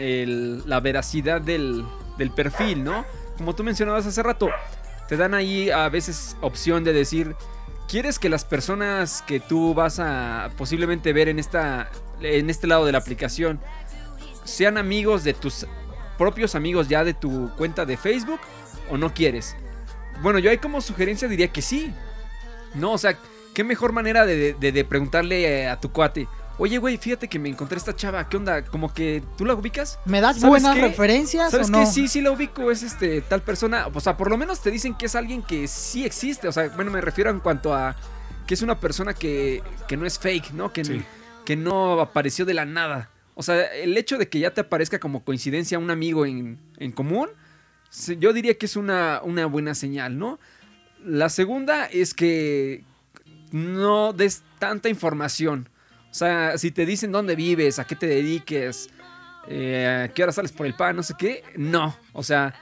la 0.69 0.79
veracidad 0.81 1.41
del, 1.41 1.83
del 2.19 2.29
perfil, 2.29 2.83
¿no? 2.83 3.05
Como 3.37 3.55
tú 3.55 3.63
mencionabas 3.63 4.05
hace 4.05 4.21
rato, 4.21 4.49
te 5.09 5.17
dan 5.17 5.33
ahí 5.33 5.71
a 5.71 5.89
veces 5.89 6.37
opción 6.41 6.83
de 6.83 6.93
decir, 6.93 7.35
¿quieres 7.87 8.19
que 8.19 8.29
las 8.29 8.45
personas 8.45 9.23
que 9.23 9.39
tú 9.39 9.73
vas 9.73 9.97
a 9.99 10.51
posiblemente 10.59 11.11
ver 11.11 11.27
en, 11.27 11.39
esta, 11.39 11.89
en 12.21 12.51
este 12.51 12.67
lado 12.67 12.85
de 12.85 12.91
la 12.91 12.99
aplicación 12.99 13.59
sean 14.45 14.77
amigos 14.77 15.23
de 15.25 15.33
tus 15.33 15.67
propios 16.17 16.55
amigos 16.55 16.87
ya 16.87 17.03
de 17.03 17.13
tu 17.13 17.51
cuenta 17.57 17.85
de 17.85 17.97
Facebook 17.97 18.39
o 18.89 18.97
no 18.97 19.13
quieres? 19.13 19.55
Bueno, 20.21 20.39
yo 20.39 20.49
ahí 20.49 20.57
como 20.59 20.79
sugerencia 20.79 21.27
diría 21.27 21.49
que 21.51 21.61
sí. 21.61 21.93
No, 22.73 22.93
o 22.93 22.97
sea, 22.97 23.17
qué 23.53 23.63
mejor 23.65 23.91
manera 23.91 24.25
de, 24.25 24.53
de- 24.53 24.71
de 24.71 24.85
preguntarle 24.85 25.43
eh, 25.63 25.67
a 25.67 25.79
tu 25.79 25.91
cuate. 25.91 26.27
Oye, 26.57 26.77
güey, 26.77 26.97
fíjate 26.97 27.27
que 27.27 27.37
me 27.37 27.49
encontré 27.49 27.77
esta 27.77 27.93
chava. 27.93 28.29
¿Qué 28.29 28.37
onda? 28.37 28.63
Como 28.63 28.93
que 28.93 29.21
tú 29.37 29.43
la 29.43 29.55
ubicas. 29.55 29.99
¿Me 30.05 30.21
das 30.21 30.37
¿Sabes 30.39 30.49
buenas 30.49 30.75
qué? 30.75 30.81
referencias 30.83 31.51
¿Sabes 31.51 31.67
o 31.67 31.71
no? 31.71 31.79
qué? 31.79 31.85
Sí, 31.85 32.07
sí 32.07 32.21
la 32.21 32.31
ubico. 32.31 32.71
Es 32.71 32.81
este 32.81 33.19
tal 33.21 33.41
persona. 33.41 33.87
O 33.93 33.99
sea, 33.99 34.15
por 34.15 34.29
lo 34.29 34.37
menos 34.37 34.61
te 34.61 34.71
dicen 34.71 34.95
que 34.95 35.07
es 35.07 35.15
alguien 35.15 35.41
que 35.43 35.67
sí 35.67 36.05
existe. 36.05 36.47
O 36.47 36.53
sea, 36.53 36.69
bueno, 36.69 36.91
me 36.91 37.01
refiero 37.01 37.29
en 37.29 37.41
cuanto 37.41 37.73
a 37.73 37.97
que 38.47 38.53
es 38.53 38.61
una 38.61 38.79
persona 38.79 39.13
que, 39.13 39.61
que 39.89 39.97
no 39.97 40.05
es 40.05 40.17
fake, 40.17 40.51
¿no? 40.53 40.71
Que, 40.71 40.85
Sí. 40.85 41.03
que 41.43 41.57
no 41.57 41.99
apareció 41.99 42.45
de 42.45 42.53
la 42.53 42.63
nada. 42.63 43.09
O 43.35 43.43
sea, 43.43 43.65
el 43.75 43.95
hecho 43.97 44.17
de 44.17 44.29
que 44.29 44.39
ya 44.39 44.53
te 44.53 44.61
aparezca 44.61 44.99
como 44.99 45.23
coincidencia 45.23 45.77
un 45.77 45.91
amigo 45.91 46.25
en, 46.25 46.57
en 46.77 46.91
común, 46.91 47.29
yo 48.19 48.33
diría 48.33 48.57
que 48.57 48.65
es 48.65 48.75
una, 48.75 49.21
una 49.23 49.45
buena 49.45 49.75
señal, 49.75 50.17
¿no? 50.17 50.39
La 51.03 51.29
segunda 51.29 51.85
es 51.85 52.13
que 52.13 52.83
no 53.51 54.13
des 54.13 54.43
tanta 54.59 54.89
información. 54.89 55.69
O 56.09 56.13
sea, 56.13 56.57
si 56.57 56.71
te 56.71 56.85
dicen 56.85 57.11
dónde 57.11 57.35
vives, 57.35 57.77
a 57.77 57.85
qué 57.85 57.95
te 57.95 58.07
dediques, 58.07 58.89
eh, 59.47 60.05
a 60.05 60.13
qué 60.13 60.23
hora 60.23 60.31
sales 60.31 60.51
por 60.51 60.65
el 60.65 60.73
pan, 60.73 60.95
no 60.95 61.03
sé 61.03 61.13
qué, 61.17 61.43
no. 61.55 61.95
O 62.13 62.23
sea, 62.23 62.53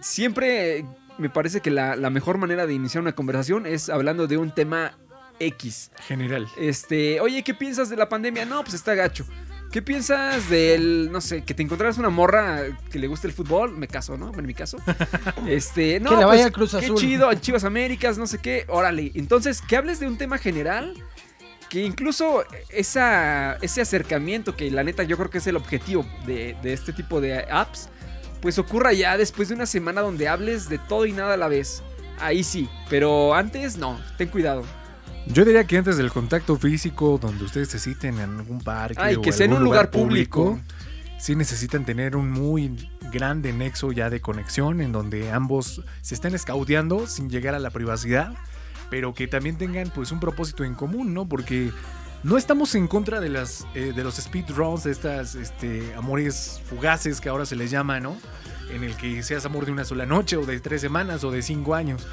siempre 0.00 0.84
me 1.18 1.30
parece 1.30 1.60
que 1.60 1.70
la, 1.70 1.96
la 1.96 2.10
mejor 2.10 2.38
manera 2.38 2.66
de 2.66 2.74
iniciar 2.74 3.02
una 3.02 3.14
conversación 3.14 3.66
es 3.66 3.88
hablando 3.88 4.26
de 4.26 4.36
un 4.36 4.54
tema 4.54 4.96
X. 5.38 5.90
General. 6.06 6.48
Este, 6.56 7.20
oye, 7.20 7.42
¿qué 7.42 7.54
piensas 7.54 7.88
de 7.88 7.96
la 7.96 8.08
pandemia? 8.08 8.44
No, 8.44 8.62
pues 8.62 8.74
está 8.74 8.94
gacho. 8.94 9.24
¿Qué 9.72 9.80
piensas 9.80 10.50
del, 10.50 11.10
no 11.10 11.22
sé, 11.22 11.44
que 11.44 11.54
te 11.54 11.62
encontraras 11.62 11.96
una 11.96 12.10
morra 12.10 12.60
que 12.90 12.98
le 12.98 13.06
guste 13.06 13.26
el 13.26 13.32
fútbol? 13.32 13.72
Me 13.72 13.88
caso, 13.88 14.18
¿no? 14.18 14.30
En 14.38 14.46
mi 14.46 14.52
caso. 14.52 14.76
Este, 15.48 15.98
no, 15.98 16.10
Que 16.10 16.16
le 16.16 16.22
pues, 16.22 16.36
vaya 16.36 16.46
a 16.46 16.50
Cruz 16.50 16.72
qué 16.72 16.84
Azul. 16.84 16.98
chido, 16.98 17.32
Chivas 17.34 17.64
Américas, 17.64 18.18
no 18.18 18.26
sé 18.26 18.38
qué, 18.38 18.66
órale. 18.68 19.12
Entonces, 19.14 19.62
que 19.62 19.78
hables 19.78 19.98
de 19.98 20.08
un 20.08 20.18
tema 20.18 20.36
general 20.36 20.94
que 21.70 21.80
incluso 21.80 22.44
esa, 22.68 23.54
ese 23.62 23.80
acercamiento, 23.80 24.54
que 24.54 24.70
la 24.70 24.84
neta 24.84 25.04
yo 25.04 25.16
creo 25.16 25.30
que 25.30 25.38
es 25.38 25.46
el 25.46 25.56
objetivo 25.56 26.04
de, 26.26 26.54
de 26.62 26.74
este 26.74 26.92
tipo 26.92 27.22
de 27.22 27.38
apps, 27.50 27.88
pues 28.42 28.58
ocurra 28.58 28.92
ya 28.92 29.16
después 29.16 29.48
de 29.48 29.54
una 29.54 29.64
semana 29.64 30.02
donde 30.02 30.28
hables 30.28 30.68
de 30.68 30.76
todo 30.76 31.06
y 31.06 31.12
nada 31.12 31.32
a 31.32 31.38
la 31.38 31.48
vez. 31.48 31.82
Ahí 32.20 32.44
sí, 32.44 32.68
pero 32.90 33.34
antes 33.34 33.78
no, 33.78 33.98
ten 34.18 34.28
cuidado. 34.28 34.64
Yo 35.26 35.44
diría 35.44 35.64
que 35.64 35.78
antes 35.78 35.96
del 35.96 36.10
contacto 36.10 36.56
físico, 36.56 37.18
donde 37.20 37.44
ustedes 37.44 37.68
se 37.68 37.78
citen 37.78 38.18
en 38.18 38.38
algún 38.38 38.60
parque 38.60 39.00
Ay, 39.00 39.14
o 39.14 39.22
que 39.22 39.32
sea 39.32 39.46
en 39.46 39.52
un 39.52 39.62
lugar 39.62 39.90
público. 39.90 40.58
sí 41.18 41.36
necesitan 41.36 41.84
tener 41.84 42.16
un 42.16 42.30
muy 42.30 42.90
grande 43.12 43.52
nexo 43.52 43.92
ya 43.92 44.10
de 44.10 44.20
conexión 44.20 44.80
en 44.80 44.90
donde 44.90 45.30
ambos 45.30 45.82
se 46.00 46.14
estén 46.14 46.34
escaudeando 46.34 47.06
sin 47.06 47.30
llegar 47.30 47.54
a 47.54 47.60
la 47.60 47.70
privacidad, 47.70 48.34
pero 48.90 49.14
que 49.14 49.28
también 49.28 49.56
tengan 49.56 49.90
pues 49.90 50.10
un 50.10 50.18
propósito 50.18 50.64
en 50.64 50.74
común, 50.74 51.14
¿no? 51.14 51.28
Porque 51.28 51.70
no 52.24 52.36
estamos 52.36 52.74
en 52.74 52.88
contra 52.88 53.20
de 53.20 53.28
las 53.28 53.66
eh, 53.74 53.92
de 53.94 54.04
los 54.04 54.16
speedruns, 54.16 54.84
de 54.84 54.90
estas 54.90 55.34
este, 55.36 55.94
amores 55.94 56.60
fugaces 56.66 57.20
que 57.20 57.28
ahora 57.28 57.46
se 57.46 57.56
les 57.56 57.70
llama, 57.70 58.00
¿no? 58.00 58.16
En 58.72 58.82
el 58.82 58.96
que 58.96 59.22
seas 59.22 59.44
amor 59.44 59.66
de 59.66 59.72
una 59.72 59.84
sola 59.84 60.06
noche 60.06 60.36
o 60.36 60.44
de 60.44 60.58
tres 60.60 60.80
semanas 60.80 61.22
o 61.24 61.30
de 61.30 61.42
cinco 61.42 61.74
años. 61.74 62.06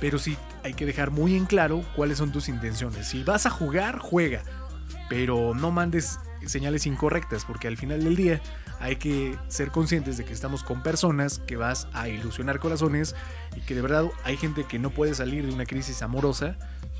Pero 0.00 0.18
sí 0.18 0.36
hay 0.62 0.74
que 0.74 0.86
dejar 0.86 1.10
muy 1.10 1.36
en 1.36 1.46
claro 1.46 1.84
cuáles 1.94 2.18
son 2.18 2.32
tus 2.32 2.48
intenciones. 2.48 3.08
Si 3.08 3.22
vas 3.22 3.46
a 3.46 3.50
jugar, 3.50 3.98
juega. 3.98 4.42
Pero 5.08 5.54
no 5.54 5.70
mandes 5.70 6.18
señales 6.46 6.86
incorrectas, 6.86 7.44
porque 7.44 7.68
al 7.68 7.76
final 7.76 8.04
del 8.04 8.16
día 8.16 8.40
hay 8.80 8.96
que 8.96 9.38
ser 9.48 9.70
conscientes 9.70 10.16
de 10.16 10.24
que 10.24 10.32
estamos 10.32 10.62
con 10.62 10.82
personas 10.82 11.38
que 11.46 11.56
vas 11.56 11.88
a 11.92 12.08
ilusionar 12.08 12.58
corazones 12.58 13.14
y 13.56 13.60
que 13.60 13.74
de 13.74 13.82
verdad 13.82 14.06
hay 14.24 14.36
gente 14.36 14.64
que 14.64 14.78
no 14.78 14.90
puede 14.90 15.14
salir 15.14 15.46
de 15.46 15.52
una 15.52 15.64
crisis 15.64 16.02
amorosa 16.02 16.56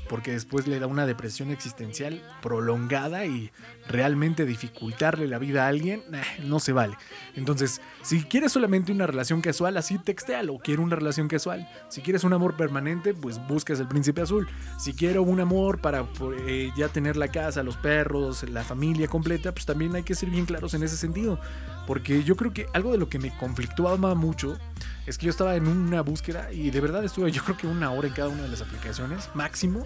porque 0.09 0.31
después 0.31 0.67
le 0.67 0.79
da 0.79 0.87
una 0.87 1.05
depresión 1.05 1.51
existencial 1.51 2.21
prolongada 2.41 3.25
y 3.25 3.51
realmente 3.87 4.45
dificultarle 4.45 5.27
la 5.27 5.39
vida 5.39 5.65
a 5.65 5.67
alguien, 5.67 6.03
no 6.43 6.59
se 6.59 6.71
vale. 6.71 6.97
Entonces, 7.35 7.81
si 8.01 8.23
quieres 8.23 8.51
solamente 8.51 8.91
una 8.91 9.07
relación 9.07 9.41
casual, 9.41 9.77
así 9.77 9.97
textéalo, 9.97 10.59
quiero 10.59 10.83
una 10.83 10.95
relación 10.95 11.27
casual. 11.27 11.67
Si 11.89 12.01
quieres 12.01 12.23
un 12.23 12.33
amor 12.33 12.55
permanente, 12.55 13.13
pues 13.13 13.39
buscas 13.47 13.79
el 13.79 13.87
príncipe 13.87 14.21
azul. 14.21 14.47
Si 14.79 14.93
quiero 14.93 15.23
un 15.23 15.39
amor 15.39 15.79
para 15.79 16.05
eh, 16.47 16.71
ya 16.75 16.87
tener 16.89 17.17
la 17.17 17.27
casa, 17.27 17.63
los 17.63 17.77
perros, 17.77 18.47
la 18.49 18.63
familia 18.63 19.07
completa, 19.07 19.51
pues 19.51 19.65
también 19.65 19.95
hay 19.95 20.03
que 20.03 20.15
ser 20.15 20.29
bien 20.29 20.45
claros 20.45 20.73
en 20.73 20.83
ese 20.83 20.97
sentido. 20.97 21.39
Porque 21.87 22.23
yo 22.23 22.35
creo 22.35 22.53
que 22.53 22.67
algo 22.73 22.91
de 22.91 22.97
lo 22.97 23.09
que 23.09 23.19
me 23.19 23.35
conflictuaba 23.37 24.15
mucho 24.15 24.57
es 25.05 25.17
que 25.17 25.25
yo 25.25 25.29
estaba 25.29 25.55
en 25.55 25.67
una 25.67 26.01
búsqueda 26.01 26.51
y 26.51 26.71
de 26.71 26.81
verdad 26.81 27.03
estuve 27.03 27.31
yo 27.31 27.43
creo 27.43 27.57
que 27.57 27.67
una 27.67 27.91
hora 27.91 28.07
en 28.07 28.13
cada 28.13 28.29
una 28.29 28.43
de 28.43 28.49
las 28.49 28.61
aplicaciones, 28.61 29.29
máximo. 29.33 29.85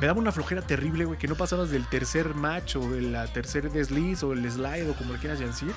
Me 0.00 0.06
daba 0.06 0.18
una 0.18 0.32
flojera 0.32 0.62
terrible, 0.62 1.04
güey, 1.04 1.18
que 1.18 1.28
no 1.28 1.34
pasabas 1.34 1.70
del 1.70 1.86
tercer 1.86 2.34
match 2.34 2.76
o 2.76 2.90
de 2.90 3.02
la 3.02 3.26
tercer 3.26 3.70
desliz 3.70 4.22
o 4.22 4.32
el 4.32 4.50
slide 4.50 4.88
o 4.88 4.94
como 4.94 5.12
le 5.12 5.18
quieras 5.18 5.40
decir. 5.40 5.72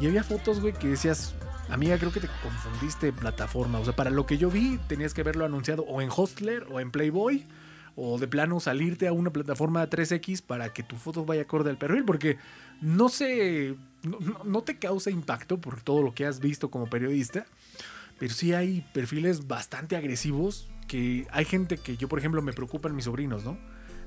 Y 0.00 0.06
había 0.06 0.24
fotos, 0.24 0.60
güey, 0.60 0.72
que 0.72 0.88
decías, 0.88 1.34
amiga, 1.68 1.98
creo 1.98 2.12
que 2.12 2.20
te 2.20 2.28
confundiste 2.42 3.06
de 3.06 3.12
plataforma. 3.12 3.78
O 3.78 3.84
sea, 3.84 3.94
para 3.94 4.10
lo 4.10 4.26
que 4.26 4.38
yo 4.38 4.50
vi, 4.50 4.78
tenías 4.88 5.12
que 5.14 5.20
haberlo 5.20 5.44
anunciado 5.44 5.82
o 5.82 6.00
en 6.00 6.08
Hostler 6.14 6.66
o 6.70 6.80
en 6.80 6.90
Playboy. 6.90 7.46
O 7.94 8.18
de 8.18 8.26
plano 8.26 8.58
salirte 8.58 9.06
a 9.06 9.12
una 9.12 9.30
plataforma 9.30 9.86
3X 9.88 10.42
para 10.42 10.72
que 10.72 10.82
tu 10.82 10.96
foto 10.96 11.26
vaya 11.26 11.42
acorde 11.42 11.68
al 11.68 11.76
perfil. 11.76 12.04
Porque 12.04 12.38
no 12.80 13.10
sé, 13.10 13.76
no, 14.02 14.62
te 14.62 14.78
causa 14.78 15.10
impacto 15.10 15.58
por 15.58 15.80
todo 15.80 16.02
lo 16.02 16.14
que 16.14 16.26
has 16.26 16.40
visto 16.40 16.70
como 16.70 16.88
periodista. 16.88 17.46
Pero 18.18 18.34
sí 18.34 18.52
hay 18.52 18.86
perfiles 18.92 19.48
bastante 19.48 19.96
agresivos 19.96 20.68
que 20.86 21.26
hay 21.30 21.44
gente 21.44 21.78
que 21.78 21.96
yo, 21.96 22.08
por 22.08 22.18
ejemplo, 22.18 22.42
me 22.42 22.52
preocupan 22.52 22.94
mis 22.94 23.06
sobrinos, 23.06 23.44
¿no? 23.44 23.58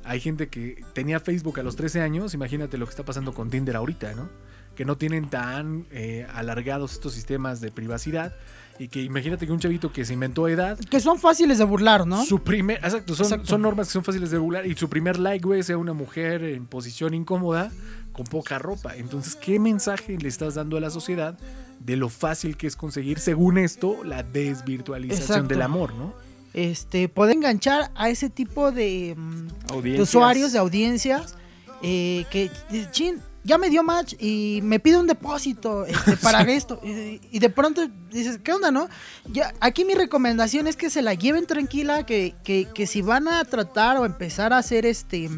Hay 0.03 0.19
gente 0.19 0.47
que 0.49 0.84
tenía 0.93 1.19
Facebook 1.19 1.60
a 1.60 1.63
los 1.63 1.75
13 1.75 2.01
años, 2.01 2.34
imagínate 2.34 2.77
lo 2.77 2.86
que 2.86 2.91
está 2.91 3.03
pasando 3.03 3.34
con 3.34 3.49
Tinder 3.49 3.75
ahorita, 3.75 4.13
¿no? 4.13 4.29
Que 4.75 4.86
no 4.86 4.97
tienen 4.97 5.29
tan 5.29 5.88
eh, 5.91 6.27
alargados 6.34 6.93
estos 6.93 7.13
sistemas 7.13 7.60
de 7.60 7.71
privacidad 7.71 8.34
y 8.77 8.88
que 8.89 9.01
imagínate 9.01 9.45
que 9.47 9.51
un 9.51 9.60
chavito 9.60 9.91
que 9.91 10.05
se 10.05 10.13
inventó 10.13 10.47
edad, 10.47 10.77
Que 10.77 10.99
son 10.99 11.17
fáciles 11.17 11.58
de 11.58 11.63
burlar, 11.63 12.05
¿no? 12.05 12.23
su 12.23 12.43
primer, 12.43 12.77
exacto, 12.77 13.15
son, 13.15 13.25
Exacto. 13.25 13.47
son 13.47 13.62
normas 13.62 13.88
que 13.88 13.93
son 13.93 14.03
fáciles 14.03 14.31
de 14.31 14.38
regular 14.38 14.65
y 14.65 14.75
su 14.75 14.89
primer 14.89 15.17
like, 15.17 15.45
güey, 15.45 15.63
sea 15.63 15.77
una 15.77 15.93
mujer 15.93 16.43
en 16.43 16.67
posición 16.67 17.13
incómoda 17.13 17.71
con 18.15 18.25
poca 18.25 18.58
ropa. 18.60 18.95
Entonces, 18.95 19.36
¿qué 19.36 19.60
mensaje 19.60 20.17
le 20.17 20.28
estás 20.28 20.56
dando 20.56 20.78
a 20.78 20.80
la 20.80 20.89
sociedad 20.89 21.38
de 21.80 21.95
lo 21.97 22.10
fácil 22.10 22.58
que 22.58 22.67
es 22.67 22.75
conseguir, 22.75 23.19
según 23.19 23.58
esto, 23.58 24.04
la 24.04 24.23
desvirtualización 24.23 25.23
Exacto. 25.23 25.47
del 25.47 25.62
amor, 25.62 25.93
¿no? 25.93 26.13
Este, 26.54 27.10
puede 27.10 27.34
enganchar 27.34 27.91
a 27.95 28.10
ese 28.10 28.30
tipo 28.30 28.71
de, 28.71 29.13
mm, 29.17 29.82
de 29.82 30.01
usuarios, 30.01 30.54
de 30.54 30.60
audiencias, 30.60 31.36
eh, 31.82 32.25
que, 32.32 32.49
dice, 32.71 32.88
chin, 32.91 33.21
ya 33.43 33.58
me 33.58 33.69
dio 33.69 33.84
match 33.84 34.15
y 34.19 34.62
me 34.63 34.80
pide 34.80 34.97
un 34.97 35.06
depósito 35.06 35.86
este, 35.86 36.15
para 36.23 36.41
esto. 36.43 36.80
Y, 36.84 37.19
y 37.30 37.39
de 37.39 37.49
pronto 37.49 37.88
dices, 38.10 38.39
¿qué 38.41 38.54
onda, 38.54 38.71
no? 38.71 38.88
Ya, 39.32 39.54
aquí 39.60 39.84
mi 39.84 39.93
recomendación 39.93 40.65
es 40.67 40.78
que 40.78 40.89
se 40.89 41.01
la 41.01 41.13
lleven 41.13 41.45
tranquila, 41.45 42.06
que, 42.06 42.34
que, 42.43 42.67
que 42.73 42.88
si 42.88 43.01
van 43.01 43.28
a 43.28 43.43
tratar 43.43 43.97
o 43.97 44.06
empezar 44.06 44.54
a 44.54 44.58
hacer 44.58 44.86
este, 44.86 45.30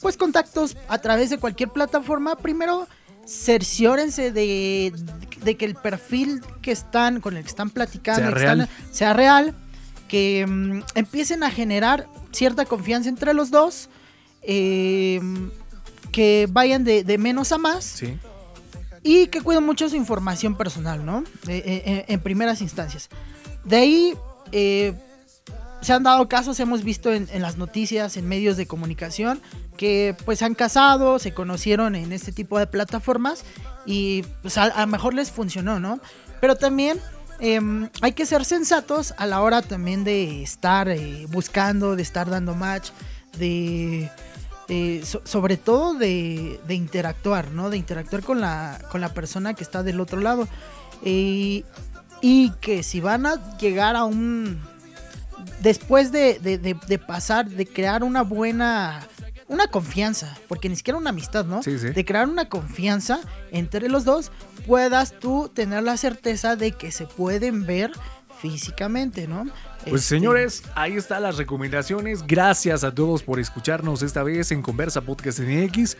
pues 0.00 0.16
contactos 0.16 0.76
a 0.88 0.98
través 0.98 1.30
de 1.30 1.38
cualquier 1.38 1.70
plataforma, 1.70 2.36
primero 2.36 2.86
cerciórense 3.26 4.32
de, 4.32 4.92
de 5.42 5.56
que 5.56 5.64
el 5.64 5.74
perfil 5.74 6.40
que 6.62 6.72
están, 6.72 7.20
con 7.20 7.36
el 7.36 7.42
que 7.42 7.48
están 7.48 7.70
platicando, 7.70 8.20
Sea 8.22 8.28
están- 8.30 8.58
real. 8.58 8.68
sea 8.90 9.12
real, 9.12 9.54
que 10.08 10.46
mm, 10.48 10.82
empiecen 10.94 11.42
a 11.42 11.50
generar 11.50 12.06
cierta 12.32 12.64
confianza 12.64 13.08
entre 13.08 13.34
los 13.34 13.50
dos, 13.50 13.90
eh, 14.42 15.20
que 16.12 16.48
vayan 16.50 16.84
de, 16.84 17.04
de 17.04 17.18
menos 17.18 17.52
a 17.52 17.58
más 17.58 17.84
Sí. 17.84 18.16
y 19.02 19.26
que 19.26 19.42
cuiden 19.42 19.64
mucho 19.66 19.88
su 19.90 19.96
información 19.96 20.56
personal, 20.56 21.04
¿no? 21.04 21.18
Eh, 21.46 21.62
eh, 21.64 21.82
eh, 21.84 22.04
en 22.08 22.20
primeras 22.20 22.62
instancias. 22.62 23.08
De 23.64 23.76
ahí 23.76 24.14
se 25.80 25.92
han 25.92 26.02
dado 26.02 26.28
casos, 26.28 26.58
hemos 26.60 26.82
visto 26.84 27.12
en, 27.12 27.28
en 27.32 27.42
las 27.42 27.56
noticias, 27.56 28.16
en 28.16 28.26
medios 28.28 28.56
de 28.56 28.66
comunicación, 28.66 29.40
que 29.76 30.16
pues 30.24 30.42
han 30.42 30.54
casado, 30.54 31.18
se 31.18 31.32
conocieron 31.32 31.94
en 31.94 32.12
este 32.12 32.32
tipo 32.32 32.58
de 32.58 32.66
plataformas 32.66 33.44
y 33.86 34.22
pues 34.42 34.58
a, 34.58 34.80
lo 34.80 34.86
mejor 34.88 35.14
les 35.14 35.30
funcionó, 35.30 35.78
¿no? 35.78 36.00
Pero 36.40 36.56
también 36.56 37.00
em, 37.40 37.88
hay 38.00 38.12
que 38.12 38.26
ser 38.26 38.44
sensatos 38.44 39.14
a 39.18 39.26
la 39.26 39.40
hora 39.40 39.62
también 39.62 40.02
de 40.04 40.42
estar 40.42 40.88
eh, 40.88 41.26
buscando, 41.30 41.94
de 41.96 42.02
estar 42.02 42.28
dando 42.28 42.54
match, 42.54 42.90
de... 43.38 44.10
so- 45.04 45.22
sobre 45.24 45.56
todo 45.56 45.94
de, 45.94 46.60
de 46.66 46.74
interactuar, 46.74 47.52
¿no? 47.52 47.70
De 47.70 47.76
interactuar 47.76 48.22
con 48.22 48.40
la, 48.40 48.80
con 48.90 49.00
la 49.00 49.14
persona 49.14 49.54
que 49.54 49.62
está 49.64 49.82
del 49.82 50.00
otro 50.00 50.20
lado. 50.20 50.48
Eh, 51.04 51.62
y 52.20 52.50
que 52.60 52.82
si 52.82 53.00
van 53.00 53.26
a 53.26 53.56
llegar 53.58 53.94
a 53.94 54.04
un... 54.04 54.60
Después 55.60 56.12
de, 56.12 56.38
de- 56.38 56.58
de- 56.58 56.76
de 56.86 56.98
pasar, 56.98 57.48
de 57.48 57.66
crear 57.66 58.02
una 58.04 58.22
buena... 58.22 59.06
Una 59.50 59.66
confianza, 59.68 60.36
porque 60.46 60.68
ni 60.68 60.76
siquiera 60.76 60.98
una 60.98 61.08
amistad, 61.08 61.46
¿no? 61.46 61.62
Sí, 61.62 61.78
sí. 61.78 61.88
De 61.88 62.04
crear 62.04 62.28
una 62.28 62.50
confianza 62.50 63.20
entre 63.50 63.88
los 63.88 64.04
dos, 64.04 64.30
puedas 64.66 65.18
tú 65.18 65.50
tener 65.54 65.82
la 65.84 65.96
certeza 65.96 66.54
de 66.54 66.72
que 66.72 66.92
se 66.92 67.06
pueden 67.06 67.64
ver 67.64 67.90
físicamente, 68.42 69.26
¿no? 69.26 69.44
Pues 69.84 70.02
Este, 70.02 70.16
señores, 70.16 70.62
ahí 70.74 70.96
están 70.96 71.22
las 71.22 71.38
recomendaciones. 71.38 72.26
Gracias 72.26 72.84
a 72.84 72.94
todos 72.94 73.22
por 73.22 73.40
escucharnos 73.40 74.02
esta 74.02 74.22
vez 74.22 74.52
en 74.52 74.60
Conversa 74.60 75.00
Podcast 75.00 75.40
MX. 75.40 75.96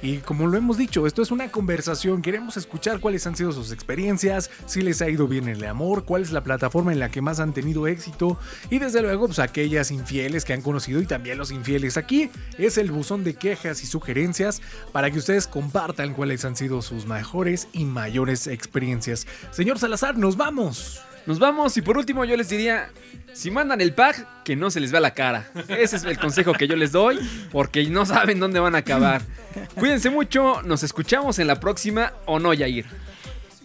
Y 0.00 0.18
como 0.18 0.46
lo 0.46 0.56
hemos 0.56 0.78
dicho, 0.78 1.06
esto 1.06 1.22
es 1.22 1.30
una 1.30 1.50
conversación. 1.50 2.22
Queremos 2.22 2.56
escuchar 2.56 3.00
cuáles 3.00 3.26
han 3.26 3.36
sido 3.36 3.52
sus 3.52 3.72
experiencias, 3.72 4.50
si 4.66 4.80
les 4.82 5.02
ha 5.02 5.08
ido 5.08 5.26
bien 5.26 5.48
el 5.48 5.64
amor, 5.64 6.04
cuál 6.04 6.22
es 6.22 6.30
la 6.30 6.44
plataforma 6.44 6.92
en 6.92 7.00
la 7.00 7.10
que 7.10 7.20
más 7.20 7.40
han 7.40 7.52
tenido 7.52 7.86
éxito. 7.86 8.38
Y 8.70 8.78
desde 8.78 9.02
luego, 9.02 9.26
pues 9.26 9.38
aquellas 9.40 9.90
infieles 9.90 10.44
que 10.44 10.52
han 10.52 10.62
conocido 10.62 11.00
y 11.00 11.06
también 11.06 11.38
los 11.38 11.50
infieles. 11.50 11.96
Aquí 11.96 12.30
es 12.58 12.78
el 12.78 12.92
buzón 12.92 13.24
de 13.24 13.34
quejas 13.34 13.82
y 13.82 13.86
sugerencias 13.86 14.62
para 14.92 15.10
que 15.10 15.18
ustedes 15.18 15.46
compartan 15.46 16.14
cuáles 16.14 16.44
han 16.44 16.56
sido 16.56 16.80
sus 16.82 17.06
mejores 17.06 17.68
y 17.72 17.84
mayores 17.84 18.46
experiencias. 18.46 19.26
Señor 19.50 19.78
Salazar, 19.78 20.16
nos 20.16 20.36
vamos. 20.36 21.07
Nos 21.28 21.38
vamos 21.38 21.76
y 21.76 21.82
por 21.82 21.98
último 21.98 22.24
yo 22.24 22.38
les 22.38 22.48
diría, 22.48 22.88
si 23.34 23.50
mandan 23.50 23.82
el 23.82 23.92
pack, 23.92 24.44
que 24.44 24.56
no 24.56 24.70
se 24.70 24.80
les 24.80 24.90
vea 24.90 25.00
la 25.02 25.12
cara. 25.12 25.46
Ese 25.68 25.96
es 25.96 26.04
el 26.04 26.18
consejo 26.18 26.54
que 26.54 26.66
yo 26.66 26.74
les 26.74 26.90
doy, 26.90 27.18
porque 27.52 27.84
no 27.84 28.06
saben 28.06 28.40
dónde 28.40 28.60
van 28.60 28.74
a 28.74 28.78
acabar. 28.78 29.20
Cuídense 29.74 30.08
mucho, 30.08 30.62
nos 30.62 30.82
escuchamos 30.82 31.38
en 31.38 31.46
la 31.46 31.60
próxima 31.60 32.14
o 32.24 32.38
no, 32.38 32.54
Yair. 32.54 32.86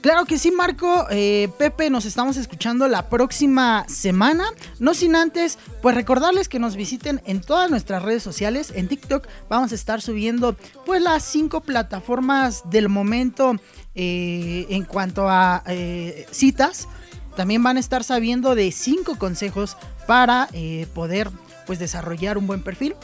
Claro 0.02 0.26
que 0.26 0.38
sí, 0.38 0.52
Marco. 0.52 1.08
Eh, 1.10 1.48
Pepe, 1.58 1.90
nos 1.90 2.04
estamos 2.04 2.36
escuchando 2.36 2.90
la 2.90 3.08
próxima 3.08 3.86
semana. 3.88 4.44
No 4.80 4.94
sin 4.94 5.16
antes, 5.16 5.58
pues 5.82 5.96
recordarles 5.96 6.50
que 6.50 6.60
nos 6.60 6.76
visiten 6.76 7.22
en 7.26 7.40
todas 7.40 7.72
nuestras 7.72 8.04
redes 8.04 8.22
sociales. 8.22 8.74
En 8.76 8.90
TikTok 8.90 9.26
vamos 9.48 9.72
a 9.72 9.76
estar 9.76 10.02
subiendo 10.02 10.58
pues 10.86 11.02
las 11.02 11.24
cinco 11.24 11.62
plataformas 11.62 12.70
del 12.70 12.90
momento 12.90 13.56
eh, 13.96 14.66
en 14.68 14.84
cuanto 14.84 15.30
a 15.30 15.64
eh, 15.68 16.28
citas. 16.30 16.90
También 17.36 17.64
van 17.64 17.78
a 17.78 17.80
estar 17.80 18.04
sabiendo 18.04 18.56
de 18.56 18.72
cinco 18.72 19.18
consejos 19.18 19.78
para 20.08 20.48
eh, 20.54 20.88
poder 20.94 21.30
pues 21.66 21.80
desarrollar 21.80 22.38
un 22.38 22.46
buen 22.48 22.62
perfil. 22.64 22.96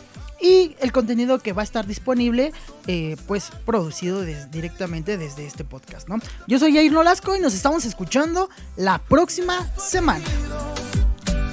y 0.42 0.76
el 0.80 0.94
contenido 0.94 1.40
que 1.40 1.52
va 1.52 1.64
a 1.64 1.66
estar 1.66 1.86
disponible, 1.86 2.54
eh, 2.88 3.18
pues 3.28 3.52
producido 3.66 4.22
des- 4.22 4.50
directamente 4.52 5.18
desde 5.18 5.46
este 5.46 5.66
podcast, 5.66 6.08
¿no? 6.08 6.16
Yo 6.48 6.60
soy 6.60 6.74
Jair 6.74 6.94
Nolasco 6.94 7.36
y 7.36 7.42
nos 7.42 7.54
estamos 7.54 7.84
escuchando 7.84 8.50
la 8.78 9.00
próxima 9.00 9.70
semana. 9.78 10.24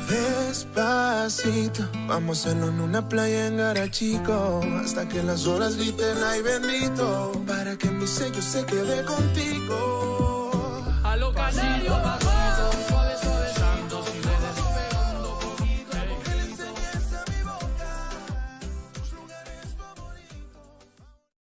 Despacito, 0.09 1.89
vamos 2.07 2.39
a 2.47 2.51
hacerlo 2.51 2.69
en 2.69 2.81
una 2.81 3.09
playa 3.09 3.49
en 3.49 3.57
Garachico 3.57 4.61
Hasta 4.81 5.09
que 5.09 5.21
las 5.25 5.45
olas 5.49 5.77
griten 5.77 6.17
ay 6.25 6.43
bendito 6.43 7.33
Para 7.45 7.77
que 7.77 7.89
mi 7.91 8.07
sello 8.07 8.41
se 8.41 8.65
quede 8.67 9.05
contigo 9.05 10.53